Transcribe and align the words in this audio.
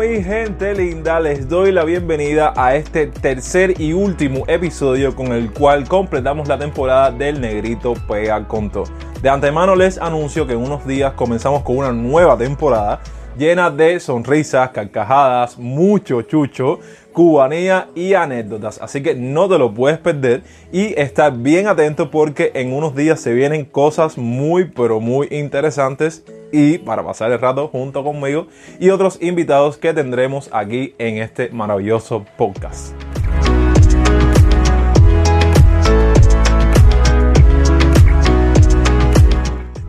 Mi 0.00 0.22
gente 0.22 0.74
linda, 0.74 1.20
les 1.20 1.46
doy 1.46 1.72
la 1.72 1.84
bienvenida 1.84 2.54
a 2.56 2.74
este 2.74 3.08
tercer 3.08 3.78
y 3.78 3.92
último 3.92 4.44
episodio 4.46 5.14
con 5.14 5.26
el 5.32 5.52
cual 5.52 5.86
completamos 5.86 6.48
la 6.48 6.58
temporada 6.58 7.10
del 7.10 7.38
Negrito 7.38 7.92
Pega 8.08 8.48
Conto. 8.48 8.84
De 9.20 9.28
antemano 9.28 9.76
les 9.76 9.98
anuncio 9.98 10.46
que 10.46 10.54
en 10.54 10.60
unos 10.60 10.86
días 10.86 11.12
comenzamos 11.12 11.62
con 11.64 11.76
una 11.76 11.92
nueva 11.92 12.38
temporada 12.38 13.02
llena 13.36 13.70
de 13.70 14.00
sonrisas, 14.00 14.70
carcajadas, 14.70 15.58
mucho 15.58 16.22
chucho, 16.22 16.80
cubanía 17.12 17.88
y 17.94 18.14
anécdotas. 18.14 18.80
Así 18.80 19.02
que 19.02 19.14
no 19.14 19.50
te 19.50 19.58
lo 19.58 19.74
puedes 19.74 19.98
perder 19.98 20.42
y 20.72 20.98
estar 20.98 21.30
bien 21.36 21.66
atento 21.66 22.10
porque 22.10 22.52
en 22.54 22.72
unos 22.72 22.96
días 22.96 23.20
se 23.20 23.34
vienen 23.34 23.66
cosas 23.66 24.16
muy 24.16 24.64
pero 24.64 24.98
muy 24.98 25.28
interesantes 25.30 26.24
y 26.52 26.78
para 26.78 27.04
pasar 27.04 27.32
el 27.32 27.40
rato 27.40 27.68
junto 27.68 28.02
conmigo 28.04 28.46
y 28.78 28.90
otros 28.90 29.18
invitados 29.20 29.76
que 29.76 29.92
tendremos 29.94 30.48
aquí 30.52 30.94
en 30.98 31.18
este 31.18 31.50
maravilloso 31.50 32.24
podcast. 32.36 33.09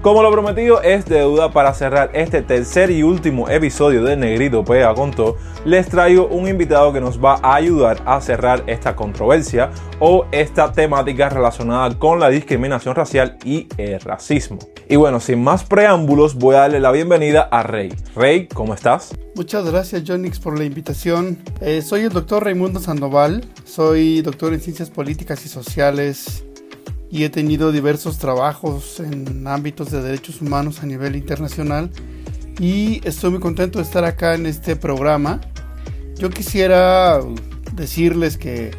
Como 0.01 0.23
lo 0.23 0.31
prometido 0.31 0.81
es 0.81 1.05
deuda 1.05 1.51
para 1.51 1.75
cerrar 1.75 2.09
este 2.15 2.41
tercer 2.41 2.89
y 2.89 3.03
último 3.03 3.47
episodio 3.49 4.03
de 4.03 4.17
Negrito 4.17 4.65
Pega 4.65 4.95
con 4.95 5.11
todo, 5.11 5.37
les 5.63 5.89
traigo 5.89 6.25
un 6.25 6.47
invitado 6.47 6.91
que 6.91 6.99
nos 6.99 7.23
va 7.23 7.35
a 7.43 7.53
ayudar 7.53 8.01
a 8.07 8.19
cerrar 8.19 8.63
esta 8.65 8.95
controversia 8.95 9.69
o 9.99 10.25
esta 10.31 10.71
temática 10.71 11.29
relacionada 11.29 11.99
con 11.99 12.19
la 12.19 12.29
discriminación 12.29 12.95
racial 12.95 13.37
y 13.45 13.67
el 13.77 14.01
racismo. 14.01 14.57
Y 14.89 14.95
bueno, 14.95 15.19
sin 15.19 15.43
más 15.43 15.63
preámbulos, 15.65 16.33
voy 16.33 16.55
a 16.55 16.61
darle 16.61 16.79
la 16.79 16.91
bienvenida 16.91 17.43
a 17.51 17.61
Rey. 17.61 17.93
Rey, 18.15 18.47
¿cómo 18.47 18.73
estás? 18.73 19.15
Muchas 19.35 19.69
gracias, 19.69 20.01
Jonix, 20.03 20.39
por 20.39 20.57
la 20.57 20.65
invitación. 20.65 21.37
Eh, 21.61 21.83
soy 21.83 22.01
el 22.01 22.09
doctor 22.09 22.43
Raimundo 22.43 22.79
Sandoval, 22.79 23.45
soy 23.65 24.23
doctor 24.23 24.51
en 24.51 24.61
Ciencias 24.61 24.89
Políticas 24.89 25.45
y 25.45 25.49
Sociales 25.49 26.43
y 27.11 27.25
he 27.25 27.29
tenido 27.29 27.73
diversos 27.73 28.17
trabajos 28.17 29.01
en 29.01 29.45
ámbitos 29.45 29.91
de 29.91 30.01
derechos 30.01 30.41
humanos 30.41 30.81
a 30.81 30.85
nivel 30.85 31.17
internacional 31.17 31.91
y 32.57 33.05
estoy 33.05 33.31
muy 33.31 33.39
contento 33.41 33.79
de 33.79 33.85
estar 33.85 34.05
acá 34.05 34.33
en 34.33 34.45
este 34.45 34.77
programa. 34.77 35.41
Yo 36.17 36.29
quisiera 36.29 37.19
decirles 37.75 38.37
que 38.37 38.71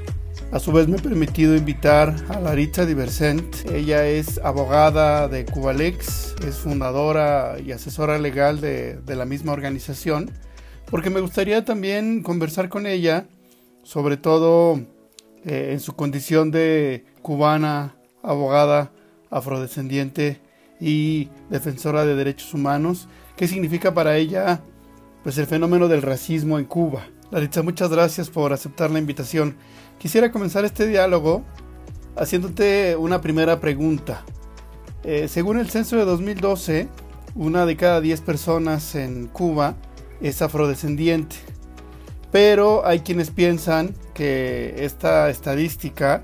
a 0.50 0.58
su 0.58 0.72
vez 0.72 0.88
me 0.88 0.96
he 0.96 1.00
permitido 1.00 1.56
invitar 1.56 2.14
a 2.28 2.40
Laritza 2.40 2.86
Diversent. 2.86 3.68
Ella 3.70 4.06
es 4.06 4.38
abogada 4.38 5.28
de 5.28 5.44
Cubalex, 5.44 6.36
es 6.46 6.56
fundadora 6.56 7.56
y 7.58 7.72
asesora 7.72 8.18
legal 8.18 8.60
de, 8.60 9.00
la 9.06 9.24
misma 9.24 9.52
organización, 9.52 10.30
porque 10.90 11.10
me 11.10 11.20
gustaría 11.20 11.64
también 11.64 12.22
conversar 12.22 12.68
con 12.68 12.86
ella, 12.86 13.26
sobre 13.82 14.16
todo 14.16 14.80
eh, 15.44 15.70
en 15.72 15.80
su 15.80 15.94
condición 15.94 16.50
de 16.50 17.04
cubana 17.22 17.96
abogada 18.22 18.92
afrodescendiente 19.30 20.40
y 20.80 21.28
defensora 21.50 22.04
de 22.04 22.14
derechos 22.14 22.54
humanos. 22.54 23.08
¿Qué 23.36 23.48
significa 23.48 23.94
para 23.94 24.16
ella 24.16 24.62
pues 25.22 25.38
el 25.38 25.46
fenómeno 25.46 25.88
del 25.88 26.02
racismo 26.02 26.58
en 26.58 26.64
Cuba? 26.64 27.06
Laritza, 27.30 27.62
muchas 27.62 27.90
gracias 27.90 28.28
por 28.28 28.52
aceptar 28.52 28.90
la 28.90 28.98
invitación. 28.98 29.56
Quisiera 29.98 30.32
comenzar 30.32 30.64
este 30.64 30.86
diálogo 30.86 31.44
haciéndote 32.16 32.96
una 32.96 33.20
primera 33.20 33.60
pregunta. 33.60 34.24
Eh, 35.04 35.28
según 35.28 35.58
el 35.58 35.70
censo 35.70 35.96
de 35.96 36.04
2012, 36.04 36.88
una 37.34 37.64
de 37.64 37.76
cada 37.76 38.00
10 38.00 38.20
personas 38.20 38.94
en 38.94 39.28
Cuba 39.28 39.76
es 40.20 40.42
afrodescendiente. 40.42 41.36
Pero 42.30 42.86
hay 42.86 43.00
quienes 43.00 43.30
piensan 43.30 43.94
que 44.14 44.84
esta 44.84 45.30
estadística 45.30 46.22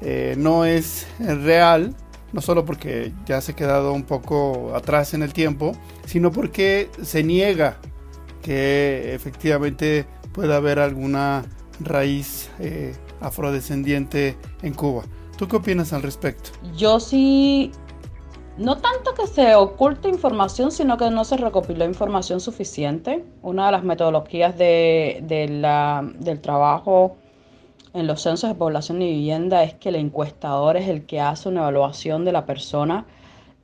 eh, 0.00 0.34
no 0.38 0.64
es 0.64 1.06
real, 1.18 1.94
no 2.32 2.40
solo 2.40 2.64
porque 2.64 3.12
ya 3.26 3.40
se 3.40 3.52
ha 3.52 3.56
quedado 3.56 3.92
un 3.92 4.04
poco 4.04 4.74
atrás 4.74 5.14
en 5.14 5.22
el 5.22 5.32
tiempo, 5.32 5.72
sino 6.06 6.30
porque 6.30 6.90
se 7.02 7.22
niega 7.22 7.78
que 8.42 9.14
efectivamente 9.14 10.06
pueda 10.32 10.56
haber 10.56 10.78
alguna 10.78 11.44
raíz 11.80 12.50
eh, 12.58 12.94
afrodescendiente 13.20 14.36
en 14.62 14.74
Cuba. 14.74 15.04
¿Tú 15.36 15.48
qué 15.48 15.56
opinas 15.56 15.92
al 15.92 16.02
respecto? 16.02 16.50
Yo 16.76 16.98
sí, 16.98 17.70
no 18.56 18.78
tanto 18.78 19.14
que 19.14 19.26
se 19.26 19.54
oculte 19.54 20.08
información, 20.08 20.72
sino 20.72 20.96
que 20.96 21.10
no 21.10 21.24
se 21.24 21.36
recopiló 21.36 21.84
información 21.84 22.40
suficiente. 22.40 23.24
Una 23.42 23.66
de 23.66 23.72
las 23.72 23.84
metodologías 23.84 24.58
de, 24.58 25.22
del 25.22 26.40
trabajo 26.40 27.16
en 27.98 28.06
los 28.06 28.22
censos 28.22 28.48
de 28.48 28.54
población 28.54 29.02
y 29.02 29.10
vivienda 29.10 29.64
es 29.64 29.74
que 29.74 29.88
el 29.88 29.96
encuestador 29.96 30.76
es 30.76 30.88
el 30.88 31.04
que 31.04 31.20
hace 31.20 31.48
una 31.48 31.62
evaluación 31.62 32.24
de 32.24 32.30
la 32.30 32.46
persona, 32.46 33.06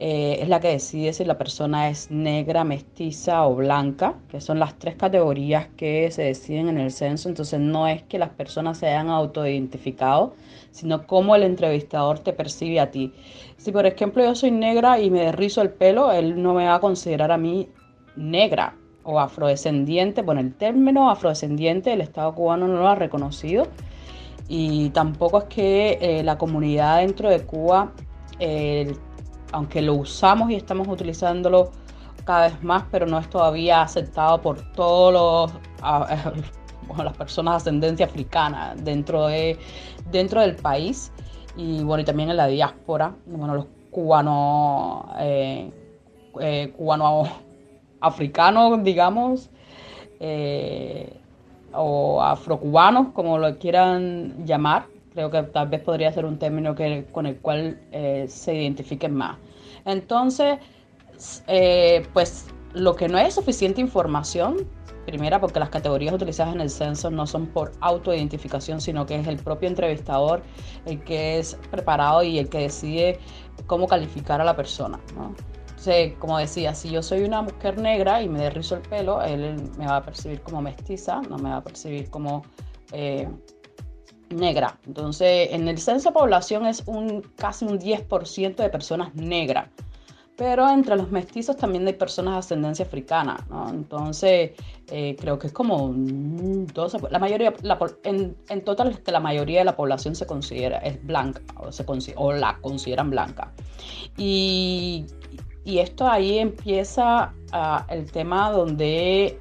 eh, 0.01 0.39
es 0.41 0.49
la 0.49 0.59
que 0.59 0.69
decide 0.69 1.13
si 1.13 1.25
la 1.25 1.39
persona 1.39 1.89
es 1.89 2.11
negra, 2.11 2.65
mestiza 2.65 3.47
o 3.47 3.55
blanca, 3.55 4.17
que 4.29 4.41
son 4.41 4.59
las 4.59 4.77
tres 4.77 4.97
categorías 4.97 5.69
que 5.77 6.11
se 6.11 6.23
deciden 6.23 6.69
en 6.69 6.79
el 6.79 6.91
censo. 6.91 7.29
Entonces 7.29 7.61
no 7.61 7.87
es 7.87 8.03
que 8.03 8.19
las 8.19 8.31
personas 8.31 8.79
se 8.79 8.89
hayan 8.89 9.09
autoidentificado, 9.09 10.35
sino 10.73 11.07
cómo 11.07 11.37
el 11.37 11.45
entrevistador 11.45 12.19
te 12.19 12.33
percibe 12.33 12.81
a 12.81 12.91
ti. 12.91 13.13
Si 13.57 13.71
por 13.71 13.87
ejemplo 13.87 14.25
yo 14.25 14.35
soy 14.35 14.51
negra 14.51 14.99
y 14.99 15.11
me 15.11 15.21
derrizo 15.21 15.63
el 15.63 15.71
pelo, 15.71 16.11
él 16.11 16.43
no 16.43 16.55
me 16.55 16.65
va 16.65 16.75
a 16.75 16.81
considerar 16.81 17.31
a 17.31 17.39
mí 17.39 17.69
negra 18.17 18.75
o 19.05 19.21
afrodescendiente. 19.21 20.23
Bueno, 20.23 20.41
el 20.41 20.55
término 20.55 21.09
afrodescendiente 21.09 21.93
el 21.93 22.01
Estado 22.01 22.35
cubano 22.35 22.67
no 22.67 22.79
lo 22.79 22.89
ha 22.89 22.97
reconocido 22.97 23.69
y 24.49 24.91
tampoco 24.91 25.39
es 25.39 25.45
que 25.45 25.99
eh, 26.01 26.23
la 26.23 26.37
comunidad 26.39 26.99
dentro 26.99 27.31
de 27.31 27.41
Cuba, 27.45 27.93
aunque 29.53 29.81
lo 29.81 29.95
usamos 29.95 30.51
y 30.51 30.57
estamos 30.57 30.89
utilizándolo 30.89 31.71
cada 32.25 32.49
vez 32.49 32.63
más, 32.63 32.85
pero 32.91 33.07
no 33.07 33.19
es 33.19 33.29
todavía 33.29 33.83
aceptado 33.83 34.41
por 34.41 34.61
todos 34.73 35.53
las 35.83 37.17
personas 37.17 37.53
de 37.53 37.57
ascendencia 37.57 38.07
africana 38.07 38.75
dentro, 38.77 39.27
de, 39.27 39.59
dentro 40.11 40.41
del 40.41 40.57
país. 40.57 41.13
Y 41.57 41.85
bueno, 41.85 42.03
y 42.03 42.05
también 42.05 42.31
en 42.31 42.37
la 42.37 42.47
diáspora, 42.47 43.15
bueno, 43.27 43.55
los 43.55 43.67
cubanos, 43.91 45.07
eh, 45.19 45.71
eh, 46.41 46.73
cubano 46.77 47.29
africanos, 48.01 48.83
digamos, 48.83 49.51
o 51.75 52.23
afrocubanos, 52.23 53.09
como 53.13 53.39
lo 53.39 53.59
quieran 53.59 54.47
llamar. 54.47 54.87
Creo 55.13 55.31
que 55.31 55.43
tal 55.45 55.69
vez 55.69 55.81
podría 55.83 56.13
ser 56.13 56.25
un 56.25 56.39
término 56.39 56.75
que, 56.75 57.07
con 57.13 57.27
el 57.27 57.37
cual 57.39 57.79
eh, 57.93 58.27
se 58.29 58.55
identifiquen 58.55 59.15
más. 59.15 59.39
Entonces, 59.85 60.59
eh, 61.47 62.07
pues 62.13 62.47
lo 62.73 62.97
que 62.97 63.09
no 63.09 63.19
es 63.19 63.35
suficiente 63.35 63.81
información, 63.81 64.57
primera 65.07 65.41
porque 65.41 65.61
las 65.61 65.69
categorías 65.69 66.15
utilizadas 66.15 66.55
en 66.55 66.61
el 66.61 66.71
censo 66.71 67.11
no 67.11 67.27
son 67.27 67.47
por 67.47 67.73
autoidentificación, 67.81 68.81
sino 68.81 69.07
que 69.07 69.17
es 69.17 69.27
el 69.27 69.37
propio 69.37 69.69
entrevistador 69.69 70.43
el 70.87 71.03
que 71.05 71.39
es 71.39 71.57
preparado 71.71 72.23
y 72.23 72.39
el 72.39 72.49
que 72.49 72.59
decide 72.59 73.19
cómo 73.67 73.87
calificar 73.87 74.41
a 74.41 74.45
la 74.45 74.57
persona. 74.57 74.99
Como 76.19 76.39
decía, 76.39 76.75
si 76.75 76.91
yo 76.91 77.03
soy 77.03 77.25
una 77.25 77.43
mujer 77.43 77.79
negra 77.79 78.23
y 78.23 78.29
me 78.29 78.41
derrizo 78.41 78.77
el 78.77 78.83
pelo, 78.83 79.23
él 79.23 79.57
me 79.79 79.87
va 79.87 79.97
a 79.97 80.03
percibir 80.03 80.41
como 80.43 80.63
mestiza, 80.63 81.21
no 81.23 81.39
me 81.39 81.51
va 81.51 81.57
a 81.57 81.65
percibir 81.65 82.11
como 82.11 82.43
eh, 82.93 83.29
negra. 84.31 84.79
Entonces, 84.87 85.49
en 85.53 85.69
el 85.69 85.79
censo 85.79 86.11
de 86.11 86.15
población 86.15 86.67
es 86.67 86.83
un, 86.87 87.23
casi 87.37 87.65
un 87.65 87.79
10% 87.79 88.57
de 88.57 88.69
personas 88.69 89.15
negras. 89.15 89.69
Pero 90.37 90.69
entre 90.69 90.97
los 90.97 91.13
mestizos 91.13 91.57
también 91.57 91.87
hay 91.87 91.93
personas 91.93 92.35
de 92.35 92.39
ascendencia 92.41 92.85
africana, 92.85 93.37
Entonces, 93.71 94.51
eh, 94.89 95.17
creo 95.21 95.39
que 95.39 95.47
es 95.47 95.53
como 95.53 95.85
un 95.85 96.67
12, 96.67 96.99
la 97.09 97.21
mayoría, 97.21 97.55
en, 98.03 98.65
total 98.65 98.89
es 98.91 98.99
que 98.99 99.13
la 99.13 99.21
mayoría 99.21 99.61
de 99.61 99.65
la 99.65 99.77
población 99.77 100.17
se 100.17 100.27
considera, 100.27 100.79
es 100.79 101.05
blanca, 101.07 101.41
o, 101.57 101.71
se, 101.71 101.85
o 102.17 102.33
la 102.33 102.59
consideran 102.61 103.11
blanca. 103.11 103.53
Y 104.17 105.07
y 105.65 105.79
esto 105.79 106.07
ahí 106.07 106.39
empieza 106.39 107.33
ah, 107.53 107.87
el 107.89 108.11
tema 108.11 108.51
donde 108.51 109.39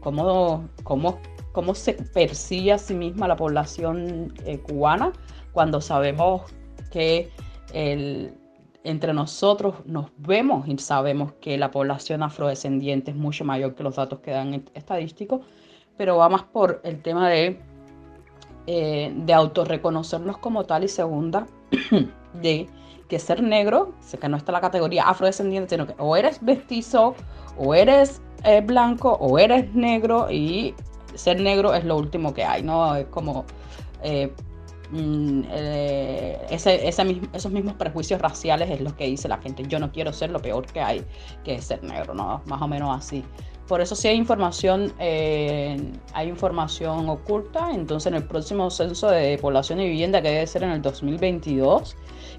cómo, 0.00 0.68
cómo, 0.82 1.74
se 1.74 1.94
percibe 1.94 2.72
a 2.72 2.78
sí 2.78 2.94
misma 2.94 3.28
la 3.28 3.36
población 3.36 4.34
eh, 4.44 4.58
cubana 4.58 5.12
cuando 5.52 5.80
sabemos 5.80 6.42
que 6.90 7.30
entre 8.84 9.14
nosotros 9.14 9.76
nos 9.86 10.10
vemos 10.18 10.68
y 10.68 10.76
sabemos 10.78 11.32
que 11.40 11.56
la 11.58 11.70
población 11.70 12.22
afrodescendiente 12.22 13.10
es 13.10 13.16
mucho 13.16 13.44
mayor 13.44 13.74
que 13.74 13.82
los 13.82 13.96
datos 13.96 14.20
que 14.20 14.30
dan 14.30 14.62
estadísticos, 14.74 15.40
pero 15.96 16.18
va 16.18 16.28
más 16.28 16.44
por 16.44 16.80
el 16.84 17.02
tema 17.02 17.30
de, 17.30 17.58
eh, 18.66 19.12
de 19.16 19.32
autorreconocernos 19.32 20.36
como 20.38 20.64
tal 20.64 20.84
y 20.84 20.88
segunda, 20.88 21.46
de 22.34 22.68
que 23.08 23.18
ser 23.18 23.42
negro, 23.42 23.94
sé 24.00 24.18
que 24.18 24.28
no 24.28 24.36
está 24.36 24.52
la 24.52 24.60
categoría 24.60 25.04
afrodescendiente, 25.04 25.74
sino 25.74 25.86
que 25.86 25.94
o 25.98 26.16
eres 26.16 26.42
mestizo, 26.42 27.14
o 27.56 27.74
eres 27.74 28.20
eh, 28.44 28.60
blanco 28.60 29.12
o 29.12 29.38
eres 29.38 29.74
negro 29.74 30.30
y 30.30 30.74
ser 31.14 31.40
negro 31.40 31.74
es 31.74 31.84
lo 31.84 31.96
último 31.96 32.34
que 32.34 32.44
hay, 32.44 32.62
¿no? 32.62 32.94
Es 32.96 33.06
como 33.06 33.44
eh, 34.02 34.32
mm, 34.90 35.42
eh, 35.50 36.46
esos 36.50 37.52
mismos 37.52 37.74
prejuicios 37.74 38.20
raciales 38.20 38.70
es 38.70 38.80
lo 38.80 38.94
que 38.96 39.06
dice 39.06 39.28
la 39.28 39.38
gente. 39.38 39.64
Yo 39.66 39.78
no 39.78 39.90
quiero 39.92 40.12
ser 40.12 40.30
lo 40.30 40.40
peor 40.40 40.66
que 40.66 40.80
hay, 40.80 41.04
que 41.44 41.60
ser 41.60 41.82
negro, 41.82 42.14
¿no? 42.14 42.42
Más 42.46 42.60
o 42.60 42.68
menos 42.68 42.96
así. 42.96 43.24
Por 43.66 43.80
eso 43.80 43.96
sí 43.96 44.08
hay 44.08 44.16
información, 44.16 44.92
eh, 44.98 45.76
hay 46.12 46.28
información 46.28 47.08
oculta. 47.08 47.70
Entonces 47.72 48.08
en 48.08 48.14
el 48.14 48.24
próximo 48.24 48.70
censo 48.70 49.08
de 49.08 49.38
población 49.38 49.80
y 49.80 49.88
vivienda 49.88 50.20
que 50.20 50.28
debe 50.28 50.46
ser 50.46 50.64
en 50.64 50.70
el 50.70 50.82
2022, 50.82 51.96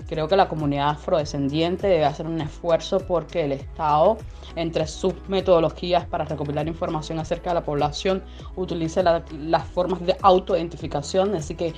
creo 0.07 0.27
que 0.27 0.35
la 0.35 0.47
comunidad 0.47 0.89
afrodescendiente 0.89 1.87
debe 1.87 2.05
hacer 2.05 2.27
un 2.27 2.41
esfuerzo 2.41 2.99
porque 2.99 3.43
el 3.43 3.51
Estado, 3.51 4.17
entre 4.55 4.87
sus 4.87 5.13
metodologías 5.27 6.05
para 6.05 6.25
recopilar 6.25 6.67
información 6.67 7.19
acerca 7.19 7.51
de 7.51 7.55
la 7.55 7.63
población, 7.63 8.23
utilice 8.55 9.03
las 9.03 9.67
formas 9.67 10.05
de 10.05 10.15
autoidentificación. 10.21 11.35
Así 11.35 11.55
que 11.55 11.73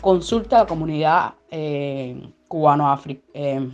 consulta 0.00 0.56
a 0.56 0.60
la 0.60 0.66
comunidad 0.66 1.34
eh. 1.50 2.30
Eh, 3.34 3.70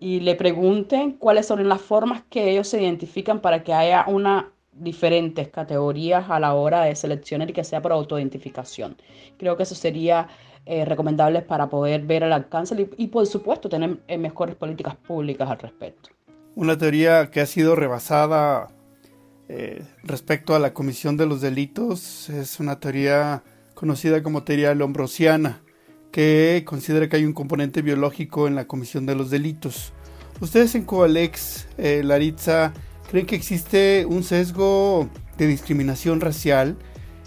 y 0.00 0.20
le 0.20 0.34
pregunten 0.36 1.12
cuáles 1.12 1.46
son 1.46 1.68
las 1.68 1.80
formas 1.80 2.22
que 2.30 2.50
ellos 2.50 2.68
se 2.68 2.80
identifican 2.80 3.40
para 3.40 3.64
que 3.64 3.74
haya 3.74 4.04
una 4.06 4.52
diferentes 4.72 5.48
categorías 5.48 6.30
a 6.30 6.38
la 6.38 6.54
hora 6.54 6.82
de 6.82 6.94
seleccionar 6.94 7.50
y 7.50 7.52
que 7.52 7.64
sea 7.64 7.82
por 7.82 7.92
autoidentificación. 7.92 8.96
Creo 9.38 9.56
que 9.56 9.64
eso 9.64 9.74
sería 9.74 10.28
eh, 10.66 10.84
recomendable 10.84 11.42
para 11.42 11.68
poder 11.68 12.02
ver 12.02 12.22
el 12.22 12.32
alcance 12.32 12.88
y, 12.96 13.06
por 13.08 13.26
supuesto 13.26 13.68
tener 13.68 13.98
eh, 14.08 14.18
mejores 14.18 14.56
políticas 14.56 14.96
públicas 14.96 15.48
al 15.48 15.58
respecto. 15.58 16.10
Una 16.54 16.76
teoría 16.76 17.30
que 17.30 17.40
ha 17.40 17.46
sido 17.46 17.76
rebasada 17.76 18.68
eh, 19.48 19.82
respecto 20.02 20.54
a 20.54 20.58
la 20.58 20.74
comisión 20.74 21.16
de 21.16 21.26
los 21.26 21.40
delitos 21.40 22.28
es 22.28 22.60
una 22.60 22.80
teoría 22.80 23.42
conocida 23.74 24.22
como 24.22 24.42
teoría 24.42 24.74
lombrosiana 24.74 25.62
que 26.10 26.64
considera 26.66 27.08
que 27.08 27.16
hay 27.16 27.24
un 27.24 27.32
componente 27.32 27.80
biológico 27.80 28.46
en 28.46 28.54
la 28.54 28.66
comisión 28.66 29.06
de 29.06 29.14
los 29.14 29.30
delitos. 29.30 29.92
Ustedes 30.40 30.74
en 30.74 30.84
Coalex, 30.84 31.66
eh, 31.78 32.02
Laritza, 32.04 32.72
creen 33.10 33.26
que 33.26 33.36
existe 33.36 34.06
un 34.06 34.22
sesgo 34.22 35.08
de 35.36 35.46
discriminación 35.46 36.20
racial 36.20 36.76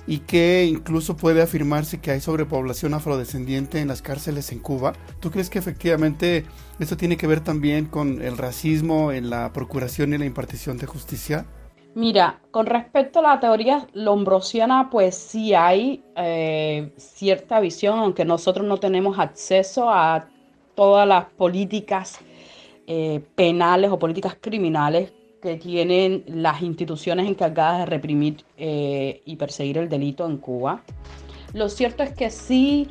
y 0.08 0.20
que 0.20 0.66
incluso 0.66 1.16
puede 1.16 1.42
afirmarse 1.42 2.00
que 2.00 2.12
hay 2.12 2.20
sobrepoblación 2.20 2.94
afrodescendiente 2.94 3.80
en 3.80 3.88
las 3.88 4.02
cárceles 4.02 4.52
en 4.52 4.60
Cuba. 4.60 4.94
¿Tú 5.20 5.32
crees 5.32 5.50
que 5.50 5.60
efectivamente 5.60 6.46
esto 6.80 6.98
tiene 6.98 7.18
que 7.18 7.28
ver 7.28 7.42
también 7.42 7.86
con 7.86 8.22
el 8.22 8.38
racismo 8.38 9.12
en 9.12 9.30
la 9.30 9.54
procuración 9.54 10.14
y 10.14 10.18
la 10.18 10.26
impartición 10.26 10.78
de 10.78 10.88
justicia? 10.88 11.46
Mira, 11.94 12.40
con 12.52 12.68
respecto 12.68 13.20
a 13.20 13.22
la 13.22 13.40
teoría 13.40 13.86
lombrosiana, 13.94 14.90
pues 14.90 15.16
sí 15.16 15.54
hay 15.54 16.04
eh, 16.16 16.94
cierta 16.96 17.60
visión, 17.60 18.00
aunque 18.00 18.24
nosotros 18.24 18.66
no 18.66 18.78
tenemos 18.78 19.20
acceso 19.20 19.90
a 19.90 20.30
todas 20.74 21.06
las 21.06 21.26
políticas 21.26 22.20
eh, 22.88 23.22
penales 23.36 23.92
o 23.92 24.00
políticas 24.00 24.38
criminales 24.40 25.12
que 25.42 25.58
tienen 25.58 26.24
las 26.28 26.62
instituciones 26.62 27.28
encargadas 27.28 27.80
de 27.80 27.86
reprimir 27.88 28.44
eh, 28.58 29.22
y 29.26 29.36
perseguir 29.36 29.78
el 29.78 29.90
delito 29.90 30.26
en 30.26 30.38
Cuba. 30.38 30.84
Lo 31.54 31.68
cierto 31.68 32.04
es 32.04 32.14
que 32.14 32.30
sí, 32.30 32.88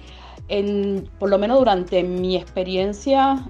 en, 0.49 1.09
por 1.19 1.31
lo 1.31 1.39
menos 1.39 1.59
durante 1.59 2.03
mi 2.03 2.37
experiencia, 2.37 3.49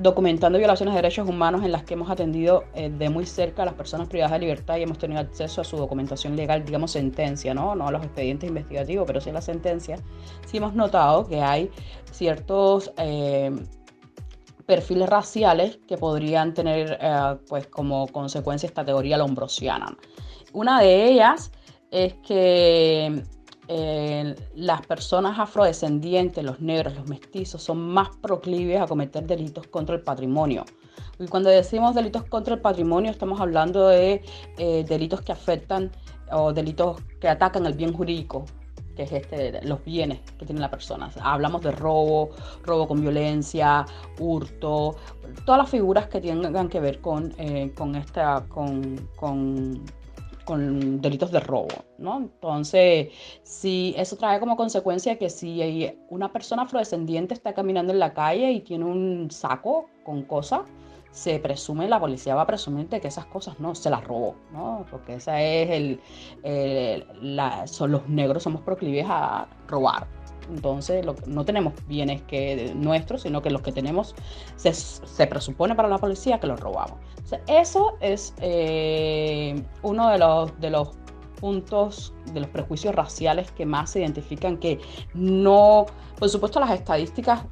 documentando 0.00 0.58
violaciones 0.58 0.94
de 0.94 1.02
derechos 1.02 1.28
humanos 1.28 1.62
en 1.62 1.72
las 1.72 1.84
que 1.84 1.94
hemos 1.94 2.10
atendido 2.10 2.64
eh, 2.74 2.90
de 2.90 3.10
muy 3.10 3.26
cerca 3.26 3.62
a 3.62 3.66
las 3.66 3.74
personas 3.74 4.08
privadas 4.08 4.32
de 4.32 4.38
libertad 4.38 4.76
y 4.78 4.82
hemos 4.82 4.98
tenido 4.98 5.20
acceso 5.20 5.60
a 5.60 5.64
su 5.64 5.76
documentación 5.76 6.36
legal, 6.36 6.64
digamos 6.64 6.92
sentencia, 6.92 7.52
¿no? 7.52 7.74
No 7.74 7.88
a 7.88 7.92
los 7.92 8.02
expedientes 8.02 8.48
investigativos, 8.48 9.06
pero 9.06 9.20
sí 9.20 9.30
a 9.30 9.34
la 9.34 9.42
sentencia, 9.42 9.96
sí 10.46 10.56
hemos 10.56 10.74
notado 10.74 11.26
que 11.26 11.42
hay 11.42 11.70
ciertos 12.12 12.92
eh, 12.96 13.50
perfiles 14.70 15.08
raciales 15.08 15.80
que 15.88 15.98
podrían 15.98 16.54
tener 16.54 16.96
eh, 17.00 17.36
pues 17.48 17.66
como 17.66 18.06
consecuencia 18.06 18.68
esta 18.68 18.84
teoría 18.84 19.16
lombrosiana. 19.16 19.96
Una 20.52 20.80
de 20.80 21.10
ellas 21.10 21.50
es 21.90 22.14
que 22.24 23.24
eh, 23.66 24.36
las 24.54 24.86
personas 24.86 25.40
afrodescendientes, 25.40 26.44
los 26.44 26.60
negros, 26.60 26.94
los 26.94 27.08
mestizos, 27.08 27.60
son 27.60 27.80
más 27.80 28.10
proclives 28.22 28.80
a 28.80 28.86
cometer 28.86 29.26
delitos 29.26 29.66
contra 29.66 29.96
el 29.96 30.02
patrimonio. 30.02 30.64
Y 31.18 31.26
cuando 31.26 31.50
decimos 31.50 31.96
delitos 31.96 32.22
contra 32.26 32.54
el 32.54 32.60
patrimonio, 32.60 33.10
estamos 33.10 33.40
hablando 33.40 33.88
de 33.88 34.22
eh, 34.56 34.84
delitos 34.88 35.20
que 35.22 35.32
afectan 35.32 35.90
o 36.30 36.52
delitos 36.52 37.02
que 37.20 37.28
atacan 37.28 37.66
el 37.66 37.72
bien 37.72 37.92
jurídico, 37.92 38.44
que 38.96 39.04
es 39.04 39.12
este, 39.12 39.62
los 39.62 39.84
bienes 39.84 40.20
que 40.38 40.46
tiene 40.46 40.60
la 40.60 40.70
persona. 40.70 41.10
Hablamos 41.22 41.62
de 41.62 41.72
robo, 41.72 42.30
robo 42.62 42.88
con 42.88 43.00
violencia, 43.00 43.86
hurto, 44.18 44.96
todas 45.44 45.58
las 45.62 45.70
figuras 45.70 46.08
que 46.08 46.20
tengan 46.20 46.68
que 46.68 46.80
ver 46.80 47.00
con, 47.00 47.32
eh, 47.38 47.72
con, 47.74 47.94
esta, 47.94 48.44
con, 48.48 49.08
con 49.16 49.84
con 50.50 51.00
delitos 51.00 51.30
de 51.30 51.38
robo, 51.38 51.68
¿no? 51.98 52.16
Entonces, 52.18 53.10
si 53.44 53.94
eso 53.96 54.16
trae 54.16 54.40
como 54.40 54.56
consecuencia 54.56 55.16
que 55.16 55.30
si 55.30 55.88
una 56.08 56.32
persona 56.32 56.62
afrodescendiente 56.62 57.34
está 57.34 57.52
caminando 57.52 57.92
en 57.92 58.00
la 58.00 58.12
calle 58.12 58.50
y 58.50 58.60
tiene 58.60 58.84
un 58.84 59.30
saco 59.30 59.88
con 60.02 60.22
cosas, 60.22 60.62
se 61.10 61.38
presume, 61.38 61.88
la 61.88 61.98
policía 61.98 62.34
va 62.34 62.42
a 62.42 62.46
presumir 62.46 62.88
que 62.88 63.08
esas 63.08 63.26
cosas 63.26 63.58
no 63.58 63.74
se 63.74 63.90
las 63.90 64.04
robó, 64.04 64.36
¿no? 64.52 64.86
Porque 64.90 65.14
esa 65.14 65.42
es 65.42 66.00
el, 66.42 67.66
son 67.66 67.92
los 67.92 68.08
negros 68.08 68.42
somos 68.42 68.62
proclives 68.62 69.06
a 69.08 69.48
robar, 69.66 70.06
entonces 70.48 71.04
no 71.26 71.44
tenemos 71.44 71.74
bienes 71.86 72.22
que 72.22 72.72
nuestros, 72.74 73.22
sino 73.22 73.42
que 73.42 73.50
los 73.50 73.62
que 73.62 73.72
tenemos 73.72 74.14
se, 74.56 75.26
presupone 75.26 75.74
para 75.74 75.88
la 75.88 75.98
policía 75.98 76.38
que 76.38 76.46
los 76.46 76.60
robamos. 76.60 76.98
eso 77.46 77.96
es 78.00 78.34
eh, 78.40 79.62
uno 79.82 80.10
de 80.10 80.18
los, 80.18 80.60
de 80.60 80.70
los 80.70 80.90
puntos 81.40 82.12
de 82.32 82.40
los 82.40 82.50
prejuicios 82.50 82.94
raciales 82.94 83.50
que 83.52 83.64
más 83.64 83.90
se 83.90 84.00
identifican 84.00 84.58
que 84.58 84.78
no, 85.14 85.86
por 86.18 86.28
supuesto 86.28 86.60
las 86.60 86.70
estadísticas 86.70 87.44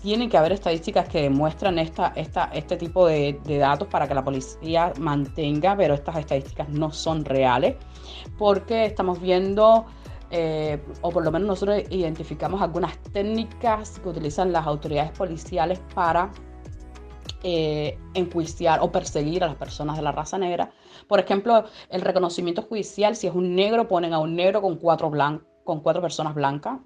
tienen 0.00 0.28
que 0.30 0.36
haber 0.36 0.52
estadísticas 0.52 1.08
que 1.08 1.22
demuestran 1.22 1.78
esta, 1.78 2.12
este 2.14 2.76
tipo 2.76 3.06
de, 3.06 3.40
de, 3.44 3.58
datos 3.58 3.88
para 3.88 4.06
que 4.06 4.14
la 4.14 4.24
policía 4.24 4.92
mantenga, 4.98 5.76
pero 5.76 5.94
estas 5.94 6.16
estadísticas 6.16 6.68
no 6.68 6.92
son 6.92 7.24
reales 7.24 7.76
porque 8.38 8.84
estamos 8.84 9.20
viendo 9.20 9.86
eh, 10.30 10.78
o 11.00 11.10
por 11.10 11.24
lo 11.24 11.30
menos 11.30 11.48
nosotros 11.48 11.82
identificamos 11.90 12.60
algunas 12.60 12.98
técnicas 13.12 13.98
que 13.98 14.08
utilizan 14.08 14.52
las 14.52 14.66
autoridades 14.66 15.10
policiales 15.12 15.80
para 15.94 16.30
eh, 17.42 17.98
enjuiciar 18.14 18.80
o 18.80 18.92
perseguir 18.92 19.42
a 19.44 19.46
las 19.46 19.56
personas 19.56 19.96
de 19.96 20.02
la 20.02 20.12
raza 20.12 20.38
negra. 20.38 20.70
Por 21.06 21.20
ejemplo, 21.20 21.64
el 21.88 22.02
reconocimiento 22.02 22.62
judicial, 22.62 23.16
si 23.16 23.26
es 23.26 23.34
un 23.34 23.54
negro, 23.54 23.88
ponen 23.88 24.12
a 24.12 24.18
un 24.18 24.36
negro 24.36 24.60
con 24.60 24.76
cuatro 24.76 25.08
blancos 25.08 25.46
con 25.68 25.80
cuatro 25.80 26.00
personas 26.00 26.34
blancas 26.34 26.78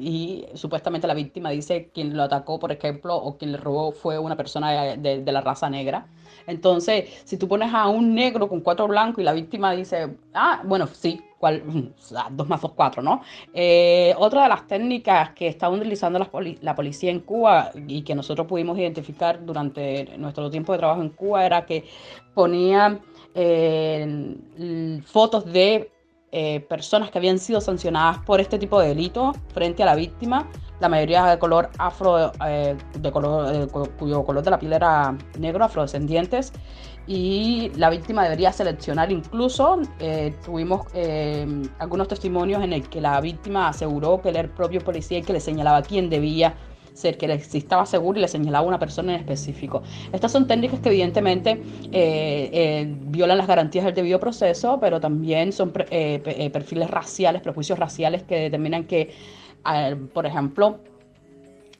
y 0.00 0.46
supuestamente 0.54 1.08
la 1.08 1.14
víctima 1.14 1.50
dice 1.50 1.90
quien 1.92 2.16
lo 2.16 2.22
atacó, 2.22 2.60
por 2.60 2.70
ejemplo, 2.70 3.16
o 3.16 3.36
quien 3.36 3.50
le 3.50 3.58
robó 3.58 3.90
fue 3.90 4.16
una 4.16 4.36
persona 4.36 4.94
de, 4.94 5.32
la 5.32 5.40
raza 5.40 5.68
negra. 5.68 6.06
Entonces, 6.46 7.20
si 7.24 7.36
tú 7.36 7.48
pones 7.48 7.74
a 7.74 7.88
un 7.88 8.14
negro 8.14 8.48
con 8.48 8.60
cuatro 8.60 8.86
blancos 8.86 9.22
y 9.22 9.24
la 9.24 9.32
víctima 9.32 9.72
dice, 9.72 10.14
ah, 10.34 10.62
bueno, 10.64 10.86
sí, 10.86 11.20
cual, 11.40 11.64
dos 12.30 12.48
más 12.48 12.62
dos, 12.62 12.70
cuatro, 12.76 13.02
¿no? 13.02 13.22
Eh, 13.52 14.14
otra 14.16 14.44
de 14.44 14.50
las 14.50 14.68
técnicas 14.68 15.30
que 15.30 15.48
está 15.48 15.68
utilizando 15.68 16.20
la, 16.60 16.76
policía 16.76 17.10
en 17.10 17.18
Cuba 17.18 17.72
y 17.88 18.02
que 18.02 18.14
nosotros 18.14 18.46
pudimos 18.46 18.78
identificar 18.78 19.44
durante 19.44 20.16
nuestro 20.16 20.48
tiempo 20.48 20.70
de 20.70 20.78
trabajo 20.78 21.02
en 21.02 21.08
Cuba 21.08 21.44
era 21.44 21.66
que 21.66 21.86
ponían 22.34 23.00
eh, 23.34 25.00
fotos 25.04 25.44
de 25.44 25.90
eh, 26.30 26.60
personas 26.68 27.10
que 27.10 27.18
habían 27.18 27.38
sido 27.38 27.60
sancionadas 27.60 28.18
por 28.18 28.40
este 28.40 28.58
tipo 28.58 28.78
de 28.80 28.88
delito 28.88 29.32
frente 29.54 29.82
a 29.82 29.86
la 29.86 29.94
víctima, 29.94 30.46
la 30.78 30.88
mayoría 30.90 31.24
de 31.24 31.38
color 31.38 31.70
afro, 31.78 32.32
eh, 32.46 32.76
de 32.98 33.10
color, 33.10 33.54
eh, 33.54 33.66
cuyo 33.98 34.22
color 34.24 34.44
de 34.44 34.50
la 34.50 34.58
piel 34.58 34.74
era 34.74 35.16
negro, 35.38 35.64
afrodescendientes, 35.64 36.52
y 37.06 37.72
la 37.76 37.88
víctima 37.88 38.24
debería 38.24 38.52
seleccionar 38.52 39.10
incluso, 39.10 39.80
tuvimos 40.44 40.86
algunos 41.78 42.06
testimonios 42.06 42.62
en 42.62 42.74
el 42.74 42.86
que 42.86 43.00
la 43.00 43.18
víctima 43.22 43.68
aseguró 43.68 44.20
que 44.20 44.28
era 44.28 44.40
el 44.40 44.50
propio 44.50 44.82
policía 44.82 45.16
y 45.16 45.22
que 45.22 45.32
le 45.32 45.40
señalaba 45.40 45.80
quién 45.80 46.10
debía 46.10 46.54
estaba 47.04 47.86
seguro 47.86 48.18
y 48.18 48.22
le 48.22 48.28
señalaba 48.28 48.64
a 48.64 48.68
una 48.68 48.78
persona 48.78 49.14
en 49.14 49.20
específico. 49.20 49.82
Estas 50.12 50.32
son 50.32 50.46
técnicas 50.46 50.80
que 50.80 50.88
evidentemente 50.88 51.62
eh, 51.92 52.50
eh, 52.52 52.94
violan 53.06 53.38
las 53.38 53.46
garantías 53.46 53.84
del 53.84 53.94
debido 53.94 54.18
proceso, 54.20 54.78
pero 54.80 55.00
también 55.00 55.52
son 55.52 55.72
eh, 55.90 56.50
perfiles 56.52 56.90
raciales, 56.90 57.42
prejuicios 57.42 57.78
raciales 57.78 58.22
que 58.22 58.36
determinan 58.36 58.84
que, 58.84 59.14
por 60.12 60.26
ejemplo, 60.26 60.80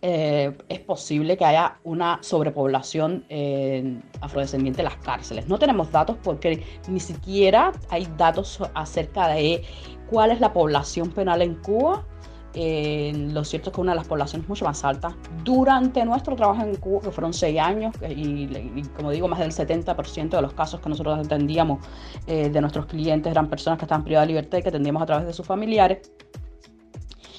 es 0.01 0.81
posible 0.87 1.37
que 1.37 1.45
haya 1.45 1.79
una 1.83 2.19
sobrepoblación 2.23 3.25
afrodescendiente 4.21 4.83
en 4.83 4.85
las 4.85 4.97
cárceles. 4.97 5.49
No 5.49 5.59
tenemos 5.59 5.91
datos 5.91 6.17
porque 6.23 6.63
ni 6.89 7.01
siquiera 7.01 7.73
hay 7.91 8.07
datos 8.17 8.61
acerca 8.75 9.29
de 9.29 9.63
cuál 10.09 10.31
es 10.31 10.41
la 10.41 10.53
población 10.53 11.11
penal 11.11 11.43
en 11.43 11.55
Cuba. 11.57 12.05
Eh, 12.61 13.13
lo 13.33 13.45
cierto 13.45 13.71
es 13.71 13.75
que 13.75 13.81
una 13.81 13.93
de 13.93 13.97
las 13.97 14.09
poblaciones 14.09 14.49
mucho 14.49 14.65
más 14.65 14.85
altas. 14.85 15.15
Durante 15.45 16.05
nuestro 16.05 16.35
trabajo 16.35 16.63
en 16.63 16.75
Cuba, 16.75 17.03
que 17.03 17.13
fueron 17.13 17.33
seis 17.33 17.61
años, 17.61 17.95
y, 18.09 18.83
como 18.97 19.13
digo, 19.13 19.29
más 19.29 19.39
del 19.39 19.53
70% 19.53 20.31
de 20.31 20.43
los 20.43 20.53
casos 20.55 20.81
que 20.81 20.89
nosotros 20.89 21.19
atendíamos 21.25 21.87
de 22.27 22.61
nuestros 22.61 22.87
clientes 22.87 23.31
eran 23.31 23.49
personas 23.49 23.79
que 23.79 23.85
estaban 23.85 24.03
privadas 24.03 24.27
de 24.27 24.35
libertad 24.35 24.59
y 24.59 24.63
que 24.63 24.69
atendíamos 24.71 25.03
a 25.03 25.07
través 25.07 25.27
de 25.27 25.33
sus 25.33 25.47
familiares 25.47 26.11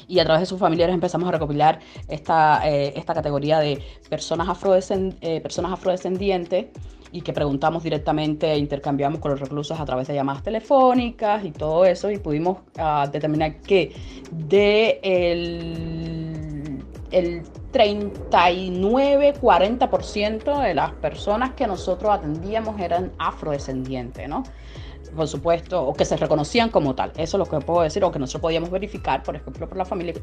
y 0.09 0.19
a 0.19 0.25
través 0.25 0.41
de 0.41 0.45
sus 0.47 0.59
familiares 0.59 0.93
empezamos 0.93 1.29
a 1.29 1.31
recopilar 1.31 1.79
esta, 2.07 2.67
eh, 2.67 2.93
esta 2.97 3.13
categoría 3.13 3.59
de 3.59 3.81
personas, 4.09 4.47
eh, 5.21 5.39
personas 5.39 5.71
afrodescendientes 5.71 6.65
y 7.11 7.21
que 7.21 7.33
preguntamos 7.33 7.83
directamente, 7.83 8.57
intercambiamos 8.57 9.19
con 9.19 9.31
los 9.31 9.39
reclusos 9.39 9.79
a 9.79 9.85
través 9.85 10.07
de 10.07 10.15
llamadas 10.15 10.43
telefónicas 10.43 11.43
y 11.43 11.51
todo 11.51 11.85
eso 11.85 12.11
y 12.11 12.17
pudimos 12.17 12.59
ah, 12.77 13.07
determinar 13.11 13.57
que 13.61 13.93
de 14.31 14.99
el, 15.01 16.83
el 17.11 17.43
39-40% 17.71 20.61
de 20.61 20.73
las 20.73 20.91
personas 20.93 21.53
que 21.53 21.67
nosotros 21.67 22.11
atendíamos 22.11 22.79
eran 22.79 23.11
afrodescendientes, 23.17 24.27
¿no? 24.27 24.43
Por 25.15 25.27
supuesto, 25.27 25.81
o 25.83 25.93
que 25.93 26.05
se 26.05 26.17
reconocían 26.17 26.69
como 26.69 26.95
tal. 26.95 27.11
Eso 27.17 27.37
es 27.37 27.39
lo 27.39 27.45
que 27.45 27.63
puedo 27.65 27.81
decir, 27.81 28.03
o 28.03 28.11
que 28.11 28.19
nosotros 28.19 28.41
podíamos 28.41 28.69
verificar, 28.69 29.23
por 29.23 29.35
ejemplo, 29.35 29.67
por 29.67 29.77
la, 29.77 29.85
familia, 29.85 30.13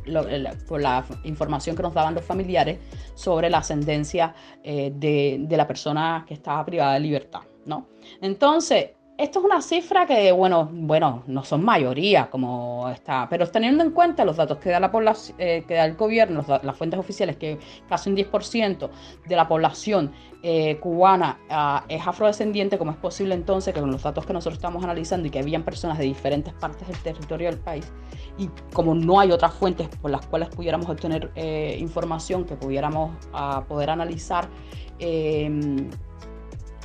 por 0.68 0.80
la 0.80 1.04
información 1.24 1.76
que 1.76 1.82
nos 1.82 1.94
daban 1.94 2.14
los 2.14 2.24
familiares 2.24 2.78
sobre 3.14 3.50
la 3.50 3.58
ascendencia 3.58 4.34
eh, 4.62 4.92
de, 4.94 5.38
de, 5.40 5.56
la 5.56 5.66
persona 5.66 6.24
que 6.26 6.34
estaba 6.34 6.64
privada 6.64 6.94
de 6.94 7.00
libertad, 7.00 7.40
¿no? 7.64 7.88
Entonces, 8.20 8.95
esto 9.18 9.38
es 9.38 9.44
una 9.44 9.62
cifra 9.62 10.06
que, 10.06 10.30
bueno, 10.32 10.68
bueno, 10.70 11.22
no 11.26 11.42
son 11.42 11.64
mayoría 11.64 12.28
como 12.28 12.88
está, 12.90 13.26
pero 13.30 13.48
teniendo 13.48 13.82
en 13.82 13.90
cuenta 13.90 14.24
los 14.24 14.36
datos 14.36 14.58
que 14.58 14.68
da, 14.68 14.78
la 14.78 14.90
población, 14.90 15.36
eh, 15.38 15.64
que 15.66 15.74
da 15.74 15.86
el 15.86 15.94
gobierno, 15.94 16.44
las 16.62 16.76
fuentes 16.76 17.00
oficiales, 17.00 17.36
que 17.36 17.58
casi 17.88 18.10
un 18.10 18.16
10% 18.16 18.90
de 19.26 19.36
la 19.36 19.48
población 19.48 20.12
eh, 20.42 20.78
cubana 20.80 21.38
ah, 21.48 21.84
es 21.88 22.06
afrodescendiente, 22.06 22.76
¿cómo 22.76 22.90
es 22.90 22.98
posible 22.98 23.34
entonces 23.34 23.72
que 23.72 23.80
con 23.80 23.90
los 23.90 24.02
datos 24.02 24.26
que 24.26 24.34
nosotros 24.34 24.58
estamos 24.58 24.84
analizando 24.84 25.26
y 25.26 25.30
que 25.30 25.38
habían 25.38 25.62
personas 25.62 25.96
de 25.96 26.04
diferentes 26.04 26.52
partes 26.52 26.86
del 26.86 26.98
territorio 26.98 27.48
del 27.48 27.58
país, 27.58 27.90
y 28.36 28.50
como 28.74 28.94
no 28.94 29.18
hay 29.18 29.32
otras 29.32 29.54
fuentes 29.54 29.88
por 29.88 30.10
las 30.10 30.26
cuales 30.26 30.50
pudiéramos 30.50 30.90
obtener 30.90 31.30
eh, 31.36 31.78
información 31.80 32.44
que 32.44 32.54
pudiéramos 32.54 33.16
ah, 33.32 33.64
poder 33.66 33.88
analizar, 33.88 34.48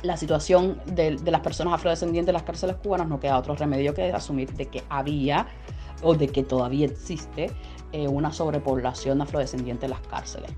la 0.02 0.16
situación 0.16 0.80
de, 0.86 1.18
las 1.24 1.40
personas 1.40 1.74
afrodescendientes 1.74 2.28
en 2.30 2.34
las 2.34 2.42
cárceles 2.42 2.76
cubanas, 2.76 3.08
no 3.08 3.20
queda 3.20 3.38
otro 3.38 3.54
remedio 3.54 3.94
que 3.94 4.12
asumir 4.12 4.52
de 4.54 4.66
que 4.66 4.82
había 4.88 5.46
o 6.02 6.14
de 6.14 6.28
que 6.28 6.42
todavía 6.42 6.86
existe 6.86 7.50
eh, 7.92 8.08
una 8.08 8.32
sobrepoblación 8.32 9.20
afrodescendiente 9.20 9.86
en 9.86 9.90
las 9.90 10.00
cárceles. 10.00 10.50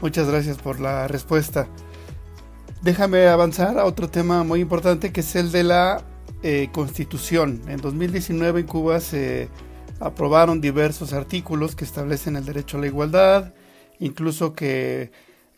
Muchas 0.00 0.28
gracias 0.28 0.58
por 0.58 0.80
la 0.80 1.08
respuesta. 1.08 1.68
Déjame 2.82 3.28
avanzar 3.28 3.78
a 3.78 3.84
otro 3.84 4.08
tema 4.08 4.42
muy 4.42 4.60
importante 4.60 5.12
que 5.12 5.20
es 5.20 5.36
el 5.36 5.52
de 5.52 5.64
la 5.64 6.02
eh, 6.42 6.68
constitución. 6.72 7.62
En 7.68 7.80
2019 7.80 8.60
en 8.60 8.66
Cuba 8.66 9.00
se 9.00 9.48
aprobaron 10.00 10.60
diversos 10.60 11.12
artículos 11.12 11.76
que 11.76 11.84
establecen 11.84 12.34
el 12.34 12.44
derecho 12.44 12.76
a 12.76 12.80
la 12.80 12.88
igualdad, 12.88 13.54
incluso 14.00 14.52
que 14.52 15.12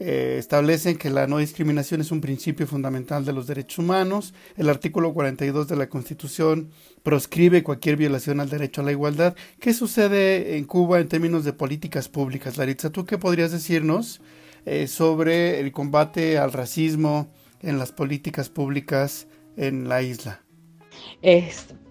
eh, 0.06 0.36
establecen 0.38 0.98
que 0.98 1.08
la 1.08 1.26
no 1.26 1.38
discriminación 1.38 2.02
es 2.02 2.10
un 2.10 2.20
principio 2.20 2.66
fundamental 2.66 3.24
de 3.24 3.32
los 3.32 3.46
derechos 3.46 3.78
humanos. 3.78 4.34
El 4.54 4.68
artículo 4.68 5.14
42 5.14 5.66
de 5.66 5.76
la 5.76 5.88
Constitución 5.88 6.68
proscribe 7.02 7.62
cualquier 7.62 7.96
violación 7.96 8.38
al 8.38 8.50
derecho 8.50 8.82
a 8.82 8.84
la 8.84 8.92
igualdad. 8.92 9.34
¿Qué 9.58 9.72
sucede 9.72 10.58
en 10.58 10.64
Cuba 10.64 11.00
en 11.00 11.08
términos 11.08 11.46
de 11.46 11.54
políticas 11.54 12.10
públicas? 12.10 12.58
Laritza, 12.58 12.90
¿tú 12.90 13.06
qué 13.06 13.16
podrías 13.16 13.50
decirnos 13.50 14.20
eh, 14.66 14.88
sobre 14.88 15.60
el 15.60 15.72
combate 15.72 16.36
al 16.36 16.52
racismo 16.52 17.32
en 17.62 17.78
las 17.78 17.90
políticas 17.90 18.50
públicas 18.50 19.26
en 19.56 19.88
la 19.88 20.02
isla? 20.02 20.42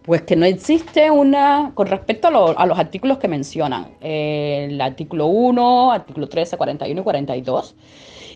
Pues 0.06 0.24
que 0.24 0.36
no 0.36 0.46
existe 0.46 1.10
una, 1.10 1.72
con 1.74 1.88
respecto 1.88 2.28
a, 2.28 2.66
los 2.66 2.78
artículos 2.78 3.18
que 3.20 3.28
mencionan, 3.28 3.88
eh, 4.02 4.68
el 4.70 4.82
artículo 4.82 5.28
1, 5.28 5.92
artículo 5.92 6.28
13, 6.28 6.58
41 6.58 7.00
y 7.00 7.04
42, 7.04 7.76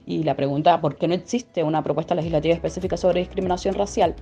y 0.06 0.24
la 0.24 0.36
pregunta, 0.36 0.80
¿por 0.80 0.96
qué 0.96 1.08
no 1.08 1.14
existe 1.14 1.64
una 1.64 1.84
propuesta 1.84 2.16
legislativa 2.16 2.54
específica 2.54 2.96
sobre 2.96 3.20
discriminación 3.20 3.76
racial? 3.76 4.16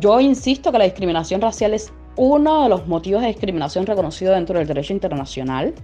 Yo 0.00 0.20
insisto 0.20 0.72
que 0.72 0.78
la 0.78 0.84
discriminación 0.84 1.40
racial 1.40 1.74
es 1.74 1.92
uno 2.16 2.64
de 2.64 2.68
los 2.68 2.88
motivos 2.88 3.22
de 3.22 3.28
discriminación 3.28 3.86
reconocido 3.86 4.32
dentro 4.34 4.58
del 4.58 4.66
derecho 4.66 4.92
internacional. 4.92 5.74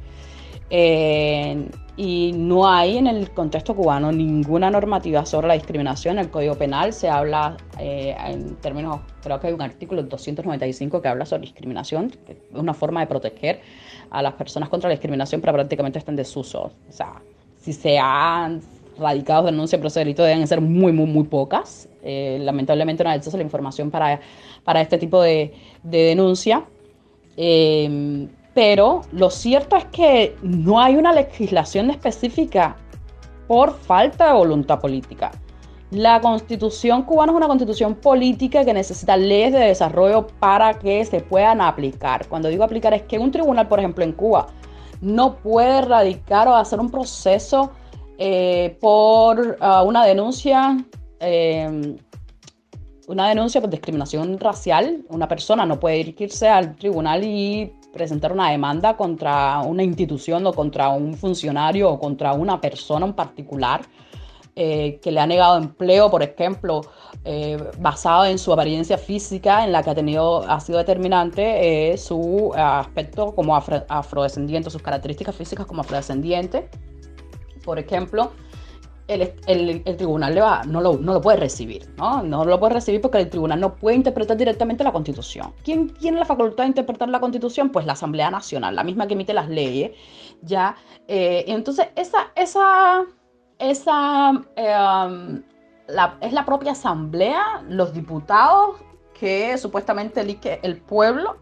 Eh, 0.71 1.69
y 1.99 2.31
no 2.33 2.69
hay 2.69 2.97
en 2.97 3.09
el 3.09 3.29
contexto 3.33 3.75
cubano 3.75 4.13
ninguna 4.13 4.71
normativa 4.71 5.27
sobre 5.27 5.49
la 5.49 5.55
discriminación. 5.55 6.17
En 6.17 6.27
el 6.27 6.31
Código 6.31 6.55
Penal 6.55 6.93
se 6.93 7.09
habla 7.09 7.57
eh, 7.77 8.15
en 8.25 8.55
términos, 8.57 9.01
creo 9.21 9.41
que 9.41 9.49
hay 9.49 9.53
un 9.53 9.63
artículo 9.63 10.05
295 10.05 11.03
que 11.03 11.09
habla 11.09 11.27
sobre 11.27 11.43
discriminación, 11.43 12.11
que 12.25 12.35
es 12.35 12.39
una 12.55 12.73
forma 12.73 13.01
de 13.01 13.09
proteger 13.09 13.61
a 14.11 14.23
las 14.23 14.35
personas 14.35 14.69
contra 14.69 14.89
la 14.89 14.93
discriminación, 14.95 15.41
pero 15.41 15.53
prácticamente 15.55 15.99
está 15.99 16.13
en 16.13 16.17
desuso. 16.17 16.71
O 16.89 16.93
sea, 16.93 17.21
si 17.57 17.73
se 17.73 17.99
han 17.99 18.63
radicado 18.97 19.47
denuncias 19.47 19.81
por 19.81 19.89
ese 19.89 19.99
delito 19.99 20.23
deben 20.23 20.47
ser 20.47 20.61
muy, 20.61 20.93
muy, 20.93 21.07
muy 21.07 21.25
pocas. 21.25 21.89
Eh, 22.05 22.39
lamentablemente 22.41 23.03
no 23.03 23.11
hay 23.11 23.17
acceso 23.17 23.37
a 23.37 23.39
la 23.39 23.45
información 23.45 23.91
para, 23.91 24.21
para 24.63 24.81
este 24.81 24.99
tipo 24.99 25.21
de, 25.21 25.53
de 25.83 25.99
denuncia. 25.99 26.65
Eh, 27.37 28.29
pero 28.59 29.03
lo 29.13 29.31
cierto 29.31 29.77
es 29.77 29.85
que 29.85 30.37
no 30.43 30.81
hay 30.81 30.97
una 30.97 31.13
legislación 31.13 31.91
específica 31.91 32.77
por 33.47 33.73
falta 33.73 34.27
de 34.27 34.33
voluntad 34.33 34.81
política. 34.81 35.31
La 35.93 36.21
constitución 36.21 37.05
cubana 37.05 37.31
es 37.31 37.37
una 37.37 37.47
constitución 37.47 37.95
política 37.95 38.65
que 38.65 38.75
necesita 38.75 39.17
leyes 39.17 39.53
de 39.53 39.61
desarrollo 39.61 40.27
para 40.41 40.77
que 40.77 41.05
se 41.05 41.21
puedan 41.21 41.61
aplicar. 41.61 42.27
Cuando 42.27 42.49
digo 42.49 42.65
aplicar 42.65 42.93
es 42.95 43.03
que 43.03 43.21
un 43.21 43.31
tribunal, 43.31 43.69
por 43.69 43.79
ejemplo, 43.79 44.03
en 44.03 44.11
Cuba, 44.11 44.49
no 45.01 45.37
puede 45.37 45.83
radicar 45.83 46.49
o 46.49 46.57
hacer 46.57 46.81
un 46.81 46.91
proceso 46.91 47.71
eh, 48.19 48.77
por 48.81 49.57
ah, 49.61 49.85
una 49.85 50.05
denuncia, 50.05 50.85
eh, 51.21 51.97
una 53.07 53.29
denuncia 53.29 53.61
por 53.61 53.71
discriminación 53.71 54.37
racial. 54.41 55.05
Una 55.11 55.29
persona 55.29 55.65
no 55.65 55.79
puede 55.79 55.99
dirigirse 55.99 56.49
al 56.49 56.75
tribunal 56.75 57.23
y 57.23 57.73
presentar 57.93 58.33
una 58.33 58.51
demanda 58.51 58.97
contra 58.97 59.61
una 59.61 59.83
institución 59.83 60.47
o 60.47 60.53
contra 60.53 60.89
un 60.89 61.15
funcionario 61.15 61.91
o 61.91 61.99
contra 61.99 62.33
una 62.33 62.61
persona 62.61 63.07
en 63.07 63.15
particular 63.15 63.83
eh, 64.61 64.99
que 65.01 65.13
le 65.13 65.21
ha 65.21 65.27
negado 65.27 65.57
empleo, 65.57 66.11
por 66.11 66.21
ejemplo, 66.21 66.81
eh, 67.25 67.57
basado 67.79 68.25
en 68.25 68.41
su 68.41 68.53
apariencia 68.53 68.99
física, 68.99 69.65
en 69.65 69.71
la 69.71 69.85
que 69.85 69.91
ha 69.91 69.95
tenido, 69.95 70.43
ha 70.51 70.59
sido 70.59 70.79
determinante 70.79 71.93
eh, 71.93 71.97
su 71.97 72.53
aspecto 72.57 73.37
como 73.37 73.55
afrodescendiente, 73.57 74.69
sus 74.69 74.83
características 74.83 75.37
físicas 75.37 75.65
como 75.65 75.83
afrodescendiente. 75.83 76.69
Por 77.65 77.79
ejemplo, 77.79 78.33
el, 79.09 79.97
tribunal 79.97 80.35
le 80.35 80.41
va, 80.43 80.63
no, 80.65 80.81
lo, 80.81 80.99
no 80.99 81.15
lo 81.15 81.21
puede 81.21 81.39
recibir, 81.39 81.89
¿no? 81.97 82.23
No 82.23 82.45
lo 82.45 82.61
puede 82.61 82.75
recibir 82.75 83.01
porque 83.01 83.19
el 83.19 83.31
tribunal 83.31 83.59
no 83.59 83.75
puede 83.75 83.97
interpretar 83.97 84.37
directamente 84.37 84.85
la 84.85 84.93
Constitución. 84.93 85.55
¿Quién 85.65 85.89
tiene 85.95 86.19
la 86.19 86.27
facultad 86.27 86.65
de 86.65 86.69
interpretar 86.69 87.09
la 87.09 87.19
Constitución? 87.19 87.71
Pues 87.71 87.87
la 87.87 87.95
Asamblea 87.95 88.31
Nacional, 88.31 88.77
la 88.77 88.85
misma 88.85 89.07
que 89.07 89.15
emite 89.15 89.33
las 89.33 89.49
leyes, 89.49 89.93
¿ya? 90.43 90.77
Eh, 91.09 91.45
entonces, 91.49 91.89
esa, 91.97 92.33
esa, 92.37 93.05
esa 93.59 94.31
um, 94.31 95.43
es 96.21 96.33
la 96.33 96.45
propia 96.45 96.73
Asamblea, 96.73 97.65
los 97.67 97.95
diputados 97.95 98.77
que 99.19 99.57
supuestamente 99.59 100.21
elige 100.21 100.61
el 100.63 100.77
pueblo, 100.77 101.39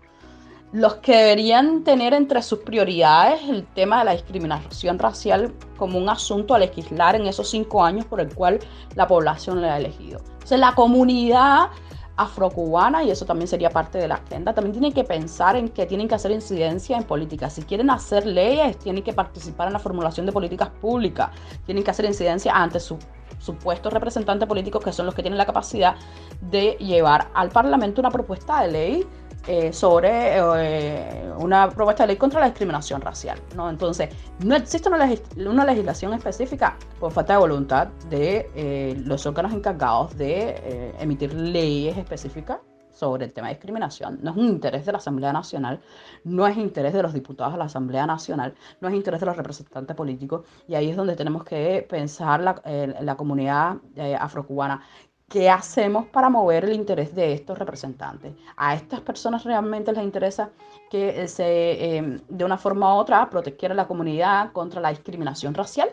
los 0.72 0.96
que 0.96 1.16
deberían 1.16 1.84
tener 1.84 2.14
entre 2.14 2.42
sus 2.42 2.60
prioridades 2.60 3.42
el 3.48 3.66
tema 3.66 4.00
de 4.00 4.04
la 4.06 4.12
discriminación 4.12 4.98
racial 4.98 5.52
como 5.76 5.98
un 5.98 6.08
asunto 6.08 6.54
a 6.54 6.58
legislar 6.58 7.14
en 7.16 7.26
esos 7.26 7.48
cinco 7.48 7.84
años 7.84 8.04
por 8.06 8.20
el 8.20 8.34
cual 8.34 8.58
la 8.94 9.06
población 9.06 9.60
le 9.60 9.68
ha 9.68 9.78
elegido. 9.78 10.20
Entonces 10.34 10.58
la 10.58 10.74
comunidad 10.74 11.68
afrocubana, 12.16 13.04
y 13.04 13.10
eso 13.10 13.26
también 13.26 13.46
sería 13.46 13.70
parte 13.70 13.98
de 13.98 14.08
la 14.08 14.14
agenda, 14.14 14.54
también 14.54 14.72
tiene 14.72 14.92
que 14.92 15.04
pensar 15.04 15.54
en 15.54 15.68
que 15.68 15.84
tienen 15.86 16.08
que 16.08 16.14
hacer 16.14 16.30
incidencia 16.30 16.96
en 16.96 17.04
política. 17.04 17.50
Si 17.50 17.62
quieren 17.62 17.90
hacer 17.90 18.26
leyes, 18.26 18.78
tienen 18.78 19.02
que 19.02 19.12
participar 19.12 19.66
en 19.66 19.74
la 19.74 19.78
formulación 19.78 20.24
de 20.24 20.32
políticas 20.32 20.70
públicas, 20.80 21.30
tienen 21.66 21.84
que 21.84 21.90
hacer 21.90 22.06
incidencia 22.06 22.52
ante 22.54 22.80
sus 22.80 22.98
supuestos 23.38 23.92
representantes 23.92 24.48
políticos 24.48 24.82
que 24.82 24.92
son 24.92 25.04
los 25.04 25.14
que 25.14 25.22
tienen 25.22 25.36
la 25.36 25.44
capacidad 25.44 25.96
de 26.40 26.76
llevar 26.80 27.28
al 27.34 27.50
Parlamento 27.50 28.00
una 28.00 28.10
propuesta 28.10 28.62
de 28.62 28.72
ley 28.72 29.06
eh, 29.48 29.72
sobre 29.72 30.38
eh, 30.38 31.32
una 31.38 31.70
propuesta 31.70 32.02
de 32.02 32.08
ley 32.08 32.16
contra 32.16 32.40
la 32.40 32.46
discriminación 32.46 33.00
racial. 33.00 33.38
¿no? 33.54 33.70
Entonces, 33.70 34.10
no 34.44 34.56
existe 34.56 34.88
una, 34.88 35.64
legislación 35.64 36.14
específica 36.14 36.76
por 36.98 37.12
falta 37.12 37.34
de 37.34 37.38
voluntad 37.38 37.86
de 38.10 38.50
eh, 38.56 39.00
los 39.04 39.24
órganos 39.24 39.52
encargados 39.52 40.16
de 40.16 40.92
emitir 40.98 41.32
leyes 41.32 41.96
específicas 41.96 42.58
sobre 42.90 43.26
el 43.26 43.32
tema 43.32 43.48
de 43.48 43.54
discriminación. 43.54 44.18
No 44.20 44.32
es 44.32 44.36
un 44.36 44.46
interés 44.46 44.84
de 44.84 44.90
la 44.90 44.98
Asamblea 44.98 45.32
Nacional, 45.32 45.80
no 46.24 46.46
es 46.48 46.56
interés 46.56 46.92
de 46.92 47.02
los 47.02 47.12
diputados 47.12 47.52
de 47.52 47.58
la 47.58 47.66
Asamblea 47.66 48.04
Nacional, 48.04 48.54
no 48.80 48.88
es 48.88 48.94
interés 48.94 49.20
de 49.20 49.26
los 49.26 49.36
representantes 49.36 49.94
políticos. 49.94 50.44
Y 50.66 50.74
ahí 50.74 50.90
es 50.90 50.96
donde 50.96 51.14
tenemos 51.14 51.44
que 51.44 51.86
pensar 51.88 52.40
la, 52.40 52.60
la 53.00 53.16
comunidad 53.16 53.76
afrocubana 54.18 54.82
¿Qué 55.28 55.50
hacemos 55.50 56.06
para 56.06 56.30
mover 56.30 56.66
el 56.66 56.72
interés 56.72 57.12
de 57.12 57.32
estos 57.32 57.58
representantes? 57.58 58.32
¿A 58.56 58.74
estas 58.74 59.00
personas 59.00 59.42
realmente 59.42 59.92
les 59.92 60.04
interesa 60.04 60.50
que 60.88 61.22
eh, 61.22 61.26
se, 61.26 61.96
em, 61.96 62.20
de 62.28 62.44
una 62.44 62.56
forma 62.56 62.94
u 62.94 62.98
otra 62.98 63.28
protegiera 63.28 63.74
la 63.74 63.88
comunidad 63.88 64.52
contra 64.52 64.80
la 64.80 64.90
discriminación 64.90 65.52
racial? 65.52 65.90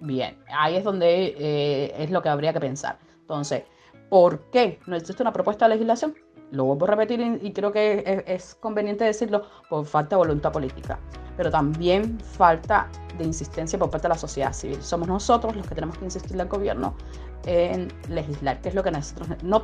Bien, 0.00 0.38
ahí 0.48 0.76
es 0.76 0.84
donde 0.84 1.34
eh, 1.38 1.92
es 2.02 2.10
lo 2.10 2.22
que 2.22 2.30
habría 2.30 2.54
que 2.54 2.60
pensar. 2.60 2.98
Entonces, 3.20 3.64
¿por 4.08 4.50
qué 4.50 4.80
no 4.86 4.96
existe 4.96 5.22
una 5.22 5.34
propuesta 5.34 5.66
de 5.66 5.74
legislación? 5.74 6.14
Lo 6.52 6.64
vuelvo 6.64 6.84
a 6.86 6.88
repetir 6.88 7.38
y 7.42 7.52
creo 7.52 7.72
que 7.72 8.24
es, 8.26 8.56
conveniente 8.56 9.04
decirlo 9.04 9.44
por 9.68 9.86
falta 9.86 10.16
de 10.16 10.18
voluntad 10.18 10.50
política, 10.50 10.98
pero 11.36 11.50
también 11.50 12.18
falta 12.20 12.88
de 13.18 13.24
insistencia 13.24 13.78
por 13.78 13.90
parte 13.90 14.08
de 14.08 14.14
la 14.14 14.18
sociedad 14.18 14.52
civil. 14.52 14.82
Somos 14.82 15.06
nosotros 15.06 15.54
los 15.54 15.66
que 15.66 15.74
tenemos 15.74 15.96
que 15.98 16.06
insistirle 16.06 16.42
al 16.42 16.48
gobierno 16.48 16.94
en 17.46 17.88
legislar, 18.08 18.60
que 18.60 18.70
es 18.70 18.74
lo 18.74 18.82
que 18.82 18.90
nosotros 18.90 19.28
no 19.42 19.62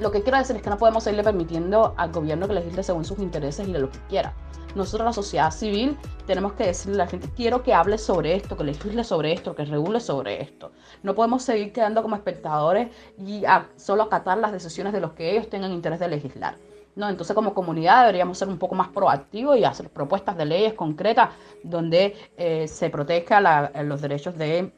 lo 0.00 0.10
que 0.10 0.22
quiero 0.22 0.38
decir 0.38 0.56
es 0.56 0.62
que 0.62 0.70
no 0.70 0.78
podemos 0.78 1.04
seguirle 1.04 1.22
permitiendo 1.22 1.94
al 1.98 2.10
gobierno 2.10 2.48
que 2.48 2.54
legisle 2.54 2.82
según 2.82 3.04
sus 3.04 3.18
intereses 3.18 3.68
y 3.68 3.72
de 3.72 3.80
lo 3.80 3.90
que 3.90 3.98
quiera. 4.08 4.32
Nosotros, 4.74 5.04
la 5.06 5.12
sociedad 5.12 5.50
civil, 5.50 5.96
tenemos 6.26 6.52
que 6.52 6.64
decirle 6.66 7.02
a 7.02 7.04
la 7.04 7.10
gente, 7.10 7.28
quiero 7.36 7.62
que 7.62 7.74
hable 7.74 7.98
sobre 7.98 8.34
esto, 8.34 8.56
que 8.56 8.64
legisle 8.64 9.04
sobre 9.04 9.32
esto, 9.32 9.54
que 9.54 9.64
regule 9.64 10.00
sobre 10.00 10.42
esto. 10.42 10.72
No 11.02 11.14
podemos 11.14 11.42
seguir 11.42 11.72
quedando 11.72 12.02
como 12.02 12.16
espectadores 12.16 12.88
y 13.18 13.42
solo 13.76 14.04
acatar 14.04 14.38
las 14.38 14.52
decisiones 14.52 14.92
de 14.92 15.00
los 15.00 15.12
que 15.12 15.32
ellos 15.32 15.48
tengan 15.48 15.72
interés 15.72 15.98
de 15.98 16.08
legislar. 16.08 16.56
¿no? 16.96 17.08
Entonces, 17.08 17.34
como 17.34 17.54
comunidad 17.54 18.02
deberíamos 18.02 18.38
ser 18.38 18.48
un 18.48 18.58
poco 18.58 18.74
más 18.74 18.88
proactivos 18.88 19.56
y 19.58 19.64
hacer 19.64 19.88
propuestas 19.90 20.36
de 20.36 20.44
leyes 20.44 20.74
concretas 20.74 21.30
donde 21.62 22.16
eh, 22.36 22.68
se 22.68 22.90
proteja 22.90 23.40
los 23.82 24.00
derechos 24.00 24.36
de 24.36 24.72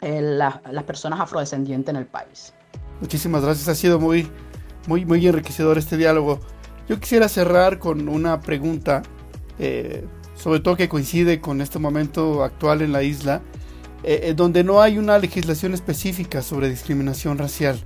eh, 0.00 0.22
las 0.22 0.84
personas 0.84 1.20
afrodescendientes 1.20 1.90
en 1.90 1.96
el 1.96 2.06
país. 2.06 2.54
Muchísimas 3.00 3.42
gracias, 3.42 3.68
ha 3.68 3.74
sido 3.74 3.98
muy, 3.98 4.30
muy, 4.86 5.04
muy 5.04 5.26
enriquecedor 5.26 5.78
este 5.78 5.96
diálogo. 5.96 6.40
Yo 6.90 6.98
quisiera 6.98 7.28
cerrar 7.28 7.78
con 7.78 8.08
una 8.08 8.40
pregunta, 8.40 9.02
eh, 9.60 10.04
sobre 10.34 10.58
todo 10.58 10.74
que 10.74 10.88
coincide 10.88 11.40
con 11.40 11.60
este 11.60 11.78
momento 11.78 12.42
actual 12.42 12.82
en 12.82 12.90
la 12.90 13.04
isla, 13.04 13.42
eh, 14.02 14.34
donde 14.36 14.64
no 14.64 14.82
hay 14.82 14.98
una 14.98 15.16
legislación 15.16 15.72
específica 15.72 16.42
sobre 16.42 16.68
discriminación 16.68 17.38
racial. 17.38 17.78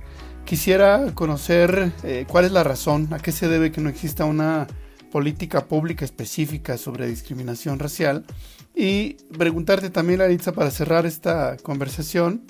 Quisiera 0.43 1.11
conocer 1.13 1.91
cuál 2.27 2.45
es 2.45 2.51
la 2.51 2.63
razón, 2.63 3.07
a 3.13 3.19
qué 3.19 3.31
se 3.31 3.47
debe 3.47 3.71
que 3.71 3.79
no 3.79 3.89
exista 3.89 4.25
una 4.25 4.65
política 5.11 5.65
pública 5.65 6.03
específica 6.03 6.75
sobre 6.79 7.05
discriminación 7.05 7.77
racial 7.77 8.25
y 8.73 9.17
preguntarte 9.37 9.91
también, 9.91 10.21
Aritza, 10.21 10.51
para 10.51 10.71
cerrar 10.71 11.05
esta 11.05 11.57
conversación, 11.57 12.41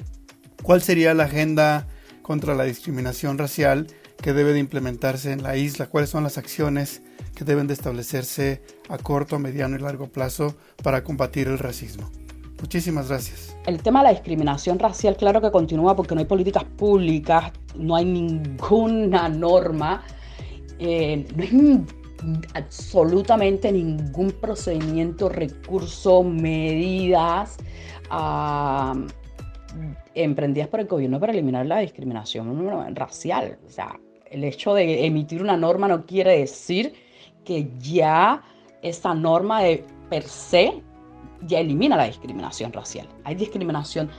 ¿cuál 0.63 0.81
sería 0.81 1.13
la 1.15 1.25
agenda 1.25 1.85
contra 2.21 2.55
la 2.55 2.63
discriminación 2.63 3.37
racial 3.37 3.87
que 4.21 4.33
debe 4.33 4.53
de 4.53 4.59
implementarse 4.59 5.31
en 5.31 5.43
la 5.43 5.55
isla? 5.55 5.87
¿Cuáles 5.87 6.09
son 6.09 6.23
las 6.23 6.37
acciones 6.37 7.01
que 7.35 7.43
deben 7.45 7.67
de 7.67 7.73
establecerse 7.73 8.61
a 8.89 8.97
corto, 8.97 9.39
mediano 9.39 9.75
y 9.75 9.79
largo 9.79 10.07
plazo 10.07 10.55
para 10.83 11.03
combatir 11.03 11.47
el 11.47 11.59
racismo? 11.59 12.09
Muchísimas 12.61 13.09
gracias. 13.09 13.55
El 13.65 13.81
tema 13.83 13.99
de 13.99 14.05
la 14.05 14.11
discriminación 14.11 14.79
racial, 14.79 15.17
claro 15.17 15.41
que 15.41 15.51
continúa 15.51 15.95
porque 15.95 16.15
no 16.15 16.21
hay 16.21 16.25
políticas 16.25 16.63
públicas, 16.63 17.51
no 17.75 17.95
hay 17.95 18.05
ninguna 18.05 19.27
norma, 19.27 20.03
eh, 20.79 21.27
no 21.35 21.43
hay 21.43 21.85
absolutamente 22.53 23.71
ningún 23.71 24.31
procedimiento, 24.31 25.29
recurso, 25.29 26.23
medidas 26.23 27.57
emprendidas 30.13 30.67
por 30.67 30.79
el 30.79 30.87
gobierno 30.87 31.19
para 31.19 31.33
eliminar 31.33 31.65
la 31.65 31.79
discriminación 31.79 32.95
racial. 32.95 33.57
O 33.65 33.69
sea, 33.69 33.99
el 34.29 34.43
hecho 34.43 34.73
de 34.73 35.05
emitir 35.05 35.41
una 35.41 35.57
norma 35.57 35.87
no 35.87 36.05
quiere 36.05 36.39
decir 36.39 36.93
que 37.43 37.69
ya 37.79 38.43
esa 38.81 39.13
norma 39.13 39.61
de 39.61 39.85
per 40.09 40.23
se 40.23 40.81
ya 41.41 41.59
elimina 41.59 41.95
la 41.95 42.05
discriminación 42.05 42.71
racial. 42.73 43.07
Hay 43.23 43.35
discriminación 43.35 44.09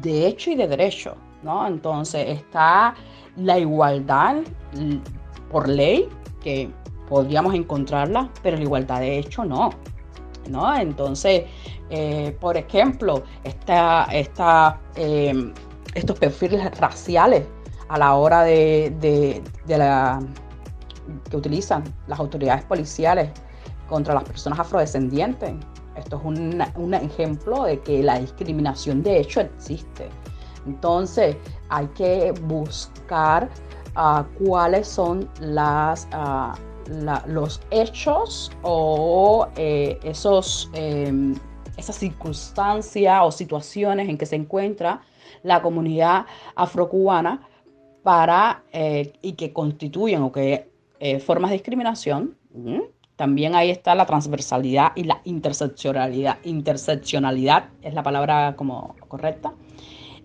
de 0.00 0.26
hecho 0.26 0.50
y 0.50 0.54
de 0.56 0.68
derecho, 0.68 1.16
¿no? 1.42 1.66
Entonces 1.66 2.28
está 2.28 2.94
la 3.36 3.58
igualdad 3.58 4.36
por 5.50 5.68
ley, 5.68 6.08
que 6.42 6.70
podríamos 7.08 7.54
encontrarla, 7.54 8.30
pero 8.42 8.56
la 8.56 8.62
igualdad 8.62 9.00
de 9.00 9.18
hecho 9.18 9.44
no. 9.44 9.70
¿No? 10.48 10.74
Entonces, 10.74 11.44
eh, 11.90 12.36
por 12.40 12.56
ejemplo, 12.56 13.22
em, 14.94 15.52
estos 15.94 16.18
perfiles 16.18 16.78
raciales 16.78 17.44
a 17.88 17.98
la 17.98 18.14
hora 18.14 18.42
de, 18.42 19.42
la, 19.66 20.20
que 21.30 21.36
utilizan 21.36 21.84
las 22.06 22.18
autoridades 22.18 22.64
policiales 22.64 23.30
contra 23.88 24.14
las 24.14 24.24
personas 24.24 24.58
afrodescendientes. 24.58 25.52
Esto 25.96 26.16
es 26.16 26.24
un, 26.24 26.94
ejemplo 26.94 27.64
de 27.64 27.78
que 27.80 28.02
la 28.02 28.18
discriminación 28.18 29.02
de 29.02 29.20
hecho 29.20 29.42
existe. 29.42 30.08
Entonces, 30.66 31.36
hay 31.68 31.86
que 31.88 32.32
buscar 32.46 33.50
ah, 33.94 34.24
cuáles 34.42 34.88
son 34.88 35.28
las... 35.40 36.08
Los 37.26 37.60
hechos 37.70 38.50
o 38.62 39.46
eh, 39.56 39.98
esos, 40.02 40.70
em, 40.74 41.34
esas 41.76 41.96
circunstancias 41.96 43.20
o 43.22 43.30
situaciones 43.30 44.08
en 44.08 44.18
que 44.18 44.26
se 44.26 44.36
encuentra 44.36 45.00
la 45.42 45.62
comunidad 45.62 46.26
afrocubana 46.54 47.48
para, 48.02 48.64
eh, 48.72 49.12
y 49.22 49.32
que 49.32 49.52
constituyen 49.52 50.22
o 50.22 50.32
que 50.32 50.70
eh, 51.00 51.18
formas 51.18 51.50
de 51.50 51.56
discriminación. 51.56 52.36
También 53.16 53.54
ahí 53.54 53.70
está 53.70 53.94
la 53.94 54.06
transversalidad 54.06 54.92
y 54.96 55.04
la 55.04 55.20
interseccionalidad. 55.24 56.38
Interseccionalidad 56.44 57.70
es 57.82 57.94
la 57.94 58.02
palabra 58.02 58.54
como 58.56 58.94
correcta. 59.08 59.52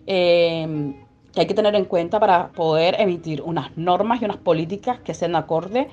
Em, 0.06 0.94
que 1.32 1.40
hay 1.40 1.46
que 1.46 1.54
tener 1.54 1.74
en 1.74 1.84
cuenta 1.84 2.18
para 2.18 2.48
poder 2.48 3.00
emitir 3.00 3.42
unas 3.42 3.76
normas 3.76 4.22
y 4.22 4.24
unas 4.24 4.38
políticas 4.38 5.00
que 5.00 5.14
sean 5.14 5.36
acorde 5.36 5.88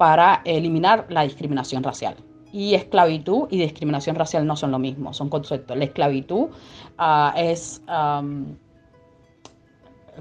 para 0.00 0.40
eliminar 0.46 1.04
la 1.10 1.24
discriminación 1.24 1.82
racial. 1.82 2.16
Y 2.54 2.72
esclavitud 2.74 3.48
y 3.50 3.58
discriminación 3.58 4.16
racial 4.16 4.46
no 4.46 4.56
son 4.56 4.70
lo 4.70 4.78
mismo, 4.78 5.12
son 5.12 5.28
conceptos. 5.28 5.76
La 5.76 5.84
esclavitud 5.84 6.48
ah, 6.96 7.34
es... 7.36 7.82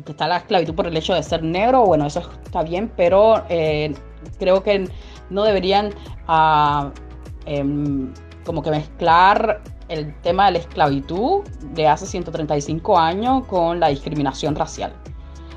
que 0.04 0.12
está 0.12 0.28
la 0.28 0.36
esclavitud 0.36 0.76
por 0.76 0.86
el 0.86 0.98
hecho 0.98 1.13
de 1.13 1.24
ser 1.24 1.44
negro, 1.44 1.86
bueno, 1.86 2.06
eso 2.06 2.20
está 2.44 2.62
bien, 2.62 2.92
pero 2.98 3.46
eh, 3.48 3.96
creo 4.38 4.62
que 4.63 4.89
no 5.30 5.44
deberían 5.44 5.92
em, 7.46 8.13
como 8.44 8.62
que 8.62 8.72
mezclar 8.72 9.62
el 9.88 10.13
tema 10.24 10.48
de 10.48 10.52
la 10.52 10.58
esclavitud 10.58 11.46
de 11.74 11.88
hace 11.88 12.06
135 12.06 13.00
años 13.00 13.46
con 13.46 13.80
la 13.80 13.88
discriminación 13.88 14.56
racial. 14.56 14.92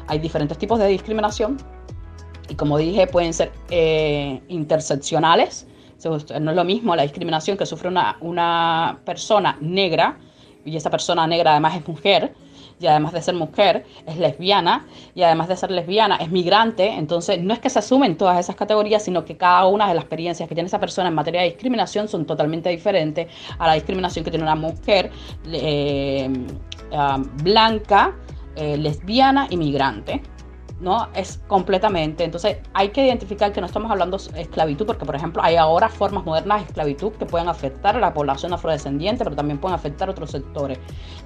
Hay 0.07 0.21
diferentes 0.21 0.59
tipos 0.59 0.79
de 0.79 0.87
discriminación 0.87 1.59
y 2.53 2.55
como 2.55 2.77
dije 2.77 3.07
pueden 3.07 3.33
ser 3.33 3.51
eh, 3.71 4.41
interseccionales. 4.49 5.67
No 6.05 6.17
es 6.51 6.57
lo 6.57 6.65
mismo 6.65 6.95
la 6.97 7.05
discriminación 7.05 7.57
que 7.57 7.65
sufre 7.65 7.89
una, 7.89 8.17
una 8.21 9.01
persona 9.05 9.57
negra 9.61 10.19
y 10.65 10.77
esa 10.77 10.91
persona 10.91 11.27
negra 11.27 11.53
además 11.53 11.77
es 11.77 11.89
mujer 11.89 12.35
y 12.79 12.87
además 12.89 13.13
de 13.13 13.23
ser 13.23 13.37
mujer 13.37 13.87
es 14.07 14.19
lesbiana 14.19 14.87
y 15.15 15.23
además 15.23 15.49
de 15.49 15.57
ser 15.57 15.71
lesbiana 15.71 16.17
es 16.17 16.31
migrante, 16.31 16.89
entonces 16.89 17.41
no 17.41 17.55
es 17.55 17.61
que 17.61 17.71
se 17.71 17.79
asumen 17.79 18.17
todas 18.17 18.39
esas 18.41 18.57
categorías, 18.57 19.05
sino 19.05 19.25
que 19.25 19.37
cada 19.37 19.67
una 19.67 19.89
de 19.89 19.95
las 19.95 20.03
experiencias 20.03 20.49
que 20.49 20.55
tiene 20.55 20.67
esa 20.67 20.81
persona 20.81 21.09
en 21.09 21.15
materia 21.15 21.43
de 21.43 21.51
discriminación 21.51 22.09
son 22.09 22.27
totalmente 22.27 22.69
diferentes 22.69 23.29
a 23.59 23.69
la 23.69 23.75
discriminación 23.75 24.25
que 24.25 24.33
tiene 24.33 24.43
una 24.43 24.57
mujer 24.57 25.11
eh, 25.53 26.29
ah, 26.93 27.23
blanca, 27.45 28.17
eh, 28.57 28.77
lesbiana 28.77 29.47
y 29.49 29.57
migrante. 29.57 30.21
¿No? 30.83 31.09
Es 31.15 31.41
completamente. 31.47 32.25
Entonces 32.25 32.59
hay 32.75 32.91
que 32.91 33.07
identificar 33.07 33.53
que 33.53 33.61
no 33.61 33.67
estamos 33.67 33.91
hablando 33.91 34.19
de 34.19 34.43
esclavitud, 34.43 34.85
porque 34.85 35.07
por 35.07 35.15
ejemplo 35.15 35.43
hay 35.43 35.57
ahora 35.57 35.89
formas 35.89 36.25
modernas 36.25 36.59
de 36.59 36.67
esclavitud 36.67 37.13
que 37.13 37.25
pueden 37.25 37.49
afectar 37.49 37.97
a 37.97 38.01
la 38.01 38.13
población 38.13 38.53
afrodescendiente, 38.53 39.25
pero 39.25 39.37
también 39.37 39.59
pueden 39.59 39.77
afectar 39.77 40.09
a 40.09 40.13
otros 40.13 40.33
sectores. 40.33 40.79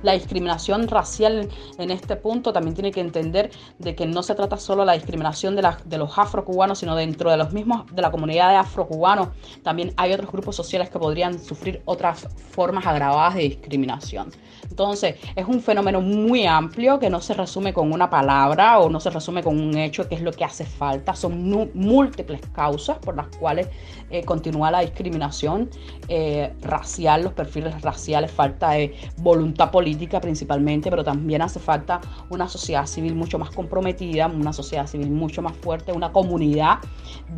La 0.03 0.13
discriminación 0.13 0.87
racial 0.87 1.49
en 1.79 1.91
este 1.91 2.17
punto 2.17 2.53
también 2.53 2.75
tiene 2.75 2.93
que 2.93 3.01
entender 3.01 3.51
de 3.79 3.95
que 3.95 4.07
no 4.07 4.23
se 4.23 4.35
trata 4.35 4.59
solo 4.59 4.83
de 4.83 4.87
la 4.87 4.93
discriminación 4.93 5.57
de, 5.57 5.63
la, 5.63 5.79
de 5.85 5.99
los 5.99 6.17
afrocubanos, 6.19 6.79
sino 6.79 6.95
dentro 6.95 7.31
de 7.31 7.39
los 7.39 7.53
mismos, 7.53 7.87
de 7.93 8.03
la 8.03 8.11
comunidad 8.11 8.51
de 8.51 8.57
afrocubanos, 8.57 9.29
también 9.63 9.93
hay 9.97 10.13
otros 10.13 10.31
grupos 10.31 10.55
sociales 10.55 10.91
que 10.91 10.99
podrían 10.99 11.39
sufrir 11.39 11.83
otras 11.87 12.29
formas 12.51 12.87
agravadas 12.87 13.35
de 13.35 13.43
discriminación. 13.43 14.31
Entonces, 14.69 15.17
es 15.35 15.47
un 15.47 15.61
fenómeno 15.61 16.01
muy 16.01 16.47
amplio 16.47 16.99
que 16.99 17.09
no 17.09 17.21
se 17.21 17.35
resume 17.35 17.73
con 17.73 17.93
una 17.93 18.11
palabra 18.11 18.79
o 18.79 18.91
no 18.91 19.01
se 19.01 19.11
resume 19.11 19.43
con 19.47 19.61
un 19.61 19.79
hecho, 19.79 20.09
que 20.09 20.17
es 20.17 20.23
lo 20.23 20.33
que 20.33 20.45
hace 20.45 20.65
falta. 20.65 21.15
Son 21.15 21.71
múltiples 21.73 22.41
causas 22.53 22.99
por 22.99 23.15
las 23.15 23.29
cuales 23.29 23.69
eh, 24.11 24.25
continúa 24.25 24.73
la 24.73 24.81
discriminación 24.81 25.71
eh, 26.09 26.53
racial, 26.63 27.23
los 27.23 27.33
perfiles 27.33 27.81
raciales, 27.81 28.33
falta 28.33 28.73
de 28.73 28.97
voluntad 29.19 29.71
política 29.71 30.21
principalmente, 30.21 30.91
pero 30.91 31.05
también 31.05 31.43
hace 31.43 31.61
falta 31.61 32.01
una 32.29 32.49
sociedad 32.49 32.87
civil 32.87 33.15
mucho 33.15 33.39
más 33.39 33.51
comprometida, 33.51 34.27
una 34.27 34.53
sociedad 34.53 34.89
civil 34.89 35.13
mucho 35.13 35.43
más 35.43 35.57
fuerte, 35.59 35.93
una 35.93 36.11
comunidad 36.11 36.79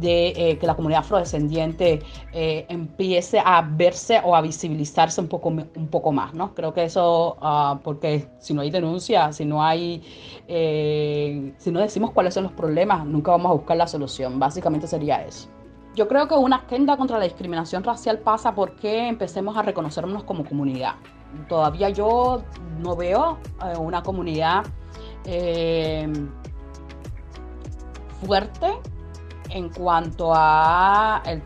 de 0.00 0.28
eh, 0.36 0.58
que 0.58 0.66
la 0.66 0.74
comunidad 0.74 1.00
afrodescendiente 1.00 2.00
empiece 2.32 3.40
a 3.44 3.62
verse 3.62 4.20
o 4.24 4.36
a 4.36 4.40
visibilizarse 4.40 5.20
un 5.20 5.28
poco, 5.28 5.48
un 5.48 5.88
poco 5.90 6.12
más, 6.12 6.34
¿no? 6.34 6.54
Creo 6.54 6.72
que 6.72 6.84
eso, 6.84 7.36
ah, 7.40 7.80
porque 7.82 8.28
si 8.38 8.54
no 8.54 8.60
hay 8.60 8.70
denuncia, 8.70 9.32
si 9.32 9.44
no 9.44 9.62
hay, 9.62 10.02
si 10.46 11.70
no 11.70 11.80
decimos 11.80 12.10
cuáles 12.12 12.34
son 12.34 12.44
los 12.44 12.52
problemas, 12.52 13.04
nunca 13.06 13.30
vamos 13.30 13.50
a 13.50 13.54
buscar 13.54 13.76
la 13.76 13.86
solución. 13.86 14.38
Básicamente 14.38 14.86
sería 14.86 15.24
eso. 15.24 15.48
Yo 15.98 16.06
creo 16.06 16.28
que 16.28 16.34
una 16.36 16.58
agenda 16.58 16.96
contra 16.96 17.18
la 17.18 17.24
discriminación 17.24 17.82
racial 17.82 18.20
pasa 18.20 18.54
porque 18.54 19.08
empecemos 19.08 19.56
a 19.56 19.62
reconocernos 19.62 20.22
como 20.22 20.44
comunidad. 20.44 20.94
Todavía 21.48 21.88
yo 21.90 22.44
no 22.78 22.94
veo 22.94 23.38
eh, 23.66 23.76
una 23.76 24.00
comunidad 24.04 24.64
eh, 25.24 26.08
fuerte 28.24 28.78
en 29.50 29.70
cuanto 29.70 30.32
a, 30.34 31.22
el 31.26 31.42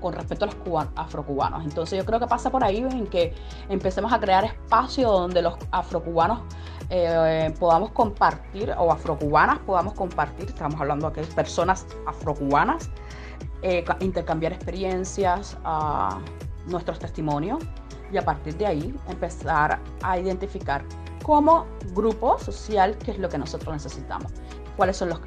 con 0.00 0.12
respecto 0.12 0.44
a 0.44 0.48
los 0.48 0.88
afrocubanos. 0.96 1.64
Entonces 1.64 1.98
yo 1.98 2.04
creo 2.04 2.20
que 2.20 2.26
pasa 2.26 2.50
por 2.50 2.62
ahí 2.64 2.78
en 2.78 3.06
que 3.06 3.34
empecemos 3.68 4.12
a 4.12 4.20
crear 4.20 4.44
espacios 4.44 5.10
donde 5.10 5.42
los 5.42 5.54
afrocubanos 5.70 6.40
eh, 6.90 7.54
podamos 7.58 7.90
compartir, 7.92 8.74
o 8.76 8.92
afrocubanas 8.92 9.58
podamos 9.60 9.94
compartir, 9.94 10.48
estamos 10.48 10.80
hablando 10.80 11.10
de 11.10 11.22
personas 11.22 11.86
afrocubanas, 12.06 12.90
eh, 13.62 13.84
intercambiar 14.00 14.52
experiencias, 14.52 15.56
nuestros 16.66 16.98
testimonios 16.98 17.62
y 18.12 18.16
a 18.16 18.24
partir 18.24 18.56
de 18.56 18.66
ahí 18.66 18.94
empezar 19.08 19.80
a 20.02 20.18
identificar 20.18 20.84
como 21.22 21.66
grupo 21.94 22.38
social 22.38 22.96
qué 22.98 23.12
es 23.12 23.18
lo 23.18 23.28
que 23.28 23.38
nosotros 23.38 23.72
necesitamos, 23.72 24.30
cuáles 24.76 24.96
son 24.96 25.10
los, 25.10 25.20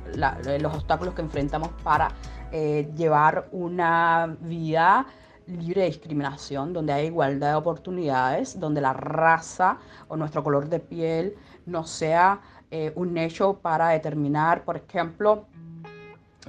los 0.61 0.73
obstáculos 0.73 1.13
que 1.13 1.21
enfrentamos 1.21 1.69
para 1.83 2.09
eh, 2.51 2.89
llevar 2.95 3.47
una 3.51 4.35
vida 4.41 5.05
libre 5.47 5.81
de 5.81 5.87
discriminación, 5.87 6.73
donde 6.73 6.93
hay 6.93 7.07
igualdad 7.07 7.51
de 7.51 7.55
oportunidades, 7.55 8.59
donde 8.59 8.81
la 8.81 8.93
raza 8.93 9.77
o 10.07 10.17
nuestro 10.17 10.43
color 10.43 10.67
de 10.69 10.79
piel 10.79 11.35
no 11.65 11.85
sea 11.85 12.41
eh, 12.69 12.91
un 12.95 13.17
hecho 13.17 13.59
para 13.61 13.89
determinar, 13.89 14.63
por 14.63 14.77
ejemplo, 14.77 15.45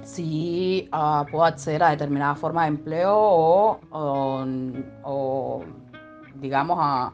si 0.03 0.89
uh, 0.93 1.25
puedo 1.29 1.43
acceder 1.43 1.83
a 1.83 1.89
determinada 1.89 2.35
forma 2.35 2.63
de 2.63 2.69
empleo 2.69 3.79
o, 3.91 5.63
digamos, 6.35 6.77
a 6.79 7.13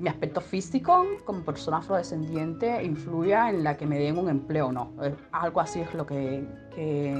mi 0.00 0.08
aspecto 0.08 0.40
físico 0.40 1.06
como 1.24 1.44
persona 1.44 1.78
afrodescendiente 1.78 2.82
influya 2.82 3.50
en 3.50 3.62
la 3.62 3.76
que 3.76 3.86
me 3.86 3.98
den 3.98 4.18
un 4.18 4.28
empleo 4.28 4.68
o 4.68 4.72
no. 4.72 4.92
Algo 5.30 5.60
así 5.60 5.80
es 5.80 5.92
lo 5.94 6.06
que, 6.06 6.42
que, 6.74 7.12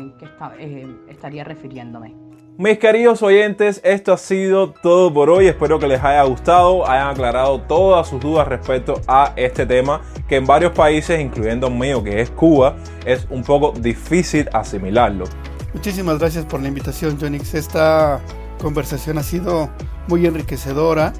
eh, 0.59 0.97
estaría 1.09 1.45
refiriéndome. 1.45 2.15
Mis 2.57 2.79
queridos 2.79 3.23
oyentes, 3.23 3.81
esto 3.85 4.13
ha 4.13 4.19
sido 4.19 4.73
todo 4.73 5.13
por 5.13 5.31
hoy. 5.31 5.47
Espero 5.47 5.79
que 5.79 5.87
les 5.87 6.03
haya 6.03 6.23
gustado, 6.25 6.87
hayan 6.87 7.09
aclarado 7.09 7.61
todas 7.63 8.09
sus 8.09 8.21
dudas 8.21 8.49
respecto 8.49 9.01
a 9.07 9.33
este 9.37 9.65
tema 9.65 10.03
que 10.29 10.37
en 10.37 10.47
varios 10.47 10.73
países, 10.73 11.21
incluyendo 11.21 11.69
el 11.69 11.75
mío 11.75 12.03
que 12.03 12.21
es 12.21 12.31
Cuba, 12.31 12.77
es 13.07 13.27
un 13.31 13.43
poco 13.45 13.73
difícil 13.79 14.49
asimilarlo. 14.53 15.25
Muchísimas 15.73 16.19
gracias 16.19 16.45
por 16.45 16.61
la 16.61 16.69
invitación, 16.69 17.19
Jonix. 17.19 17.55
Esta 17.55 18.21
conversación 18.61 19.17
ha 19.17 19.23
sido 19.23 19.71
muy 20.09 20.27
enriquecedora, 20.27 21.13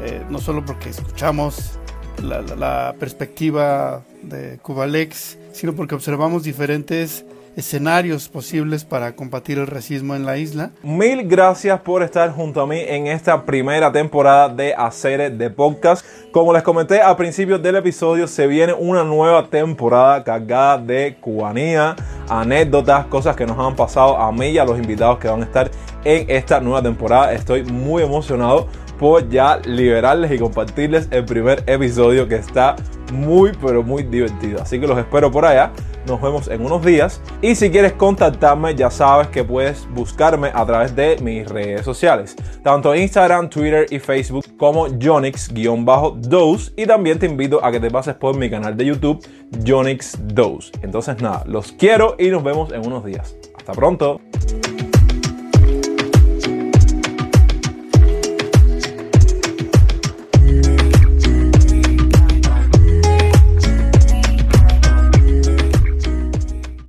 eh, 0.00 0.24
no 0.28 0.38
solo 0.38 0.64
porque 0.64 0.90
escuchamos 0.90 1.78
la, 2.22 2.42
la 2.42 2.94
perspectiva 2.98 4.02
de 4.22 4.58
Cubalex, 4.58 5.38
sino 5.52 5.74
porque 5.74 5.94
observamos 5.94 6.42
diferentes 6.42 7.24
escenarios 7.58 8.28
posibles 8.28 8.84
para 8.84 9.16
combatir 9.16 9.58
el 9.58 9.66
racismo 9.66 10.14
en 10.14 10.24
la 10.24 10.38
isla. 10.38 10.70
Mil 10.84 11.26
gracias 11.26 11.80
por 11.80 12.04
estar 12.04 12.30
junto 12.30 12.60
a 12.60 12.66
mí 12.68 12.78
en 12.78 13.08
esta 13.08 13.44
primera 13.44 13.90
temporada 13.90 14.48
de 14.48 14.72
Hacer 14.74 15.32
de 15.36 15.50
Podcast. 15.50 16.06
Como 16.30 16.52
les 16.52 16.62
comenté 16.62 17.00
al 17.00 17.16
principio 17.16 17.58
del 17.58 17.74
episodio, 17.74 18.28
se 18.28 18.46
viene 18.46 18.72
una 18.72 19.02
nueva 19.02 19.48
temporada 19.48 20.22
cargada 20.22 20.78
de 20.78 21.16
cubanía, 21.20 21.96
anécdotas, 22.28 23.06
cosas 23.06 23.34
que 23.34 23.44
nos 23.44 23.58
han 23.58 23.74
pasado 23.74 24.16
a 24.16 24.30
mí 24.30 24.50
y 24.50 24.58
a 24.58 24.64
los 24.64 24.78
invitados 24.78 25.18
que 25.18 25.26
van 25.26 25.42
a 25.42 25.44
estar 25.44 25.68
en 26.04 26.30
esta 26.30 26.60
nueva 26.60 26.80
temporada. 26.80 27.32
Estoy 27.32 27.64
muy 27.64 28.04
emocionado 28.04 28.68
por 28.98 29.28
ya 29.28 29.58
liberarles 29.64 30.32
y 30.32 30.38
compartirles 30.38 31.08
el 31.10 31.24
primer 31.24 31.62
episodio 31.66 32.28
que 32.28 32.36
está 32.36 32.76
muy 33.12 33.52
pero 33.60 33.82
muy 33.82 34.02
divertido. 34.02 34.60
Así 34.60 34.78
que 34.78 34.86
los 34.86 34.98
espero 34.98 35.30
por 35.30 35.44
allá. 35.44 35.72
Nos 36.06 36.20
vemos 36.22 36.48
en 36.48 36.64
unos 36.64 36.84
días. 36.84 37.20
Y 37.42 37.54
si 37.54 37.70
quieres 37.70 37.92
contactarme, 37.92 38.74
ya 38.74 38.90
sabes 38.90 39.28
que 39.28 39.44
puedes 39.44 39.86
buscarme 39.92 40.50
a 40.54 40.64
través 40.64 40.96
de 40.96 41.16
mis 41.22 41.46
redes 41.46 41.82
sociales. 41.82 42.34
Tanto 42.62 42.94
Instagram, 42.94 43.50
Twitter 43.50 43.86
y 43.90 43.98
Facebook 43.98 44.44
como 44.56 44.86
Jonix-Dose. 44.88 46.72
Y 46.76 46.86
también 46.86 47.18
te 47.18 47.26
invito 47.26 47.62
a 47.64 47.70
que 47.70 47.80
te 47.80 47.90
pases 47.90 48.14
por 48.14 48.36
mi 48.36 48.48
canal 48.48 48.76
de 48.76 48.86
YouTube, 48.86 49.24
Jonix 49.66 50.18
Dose. 50.34 50.72
Entonces 50.82 51.20
nada, 51.20 51.42
los 51.46 51.72
quiero 51.72 52.16
y 52.18 52.28
nos 52.28 52.42
vemos 52.42 52.72
en 52.72 52.86
unos 52.86 53.04
días. 53.04 53.36
Hasta 53.56 53.72
pronto. 53.72 54.20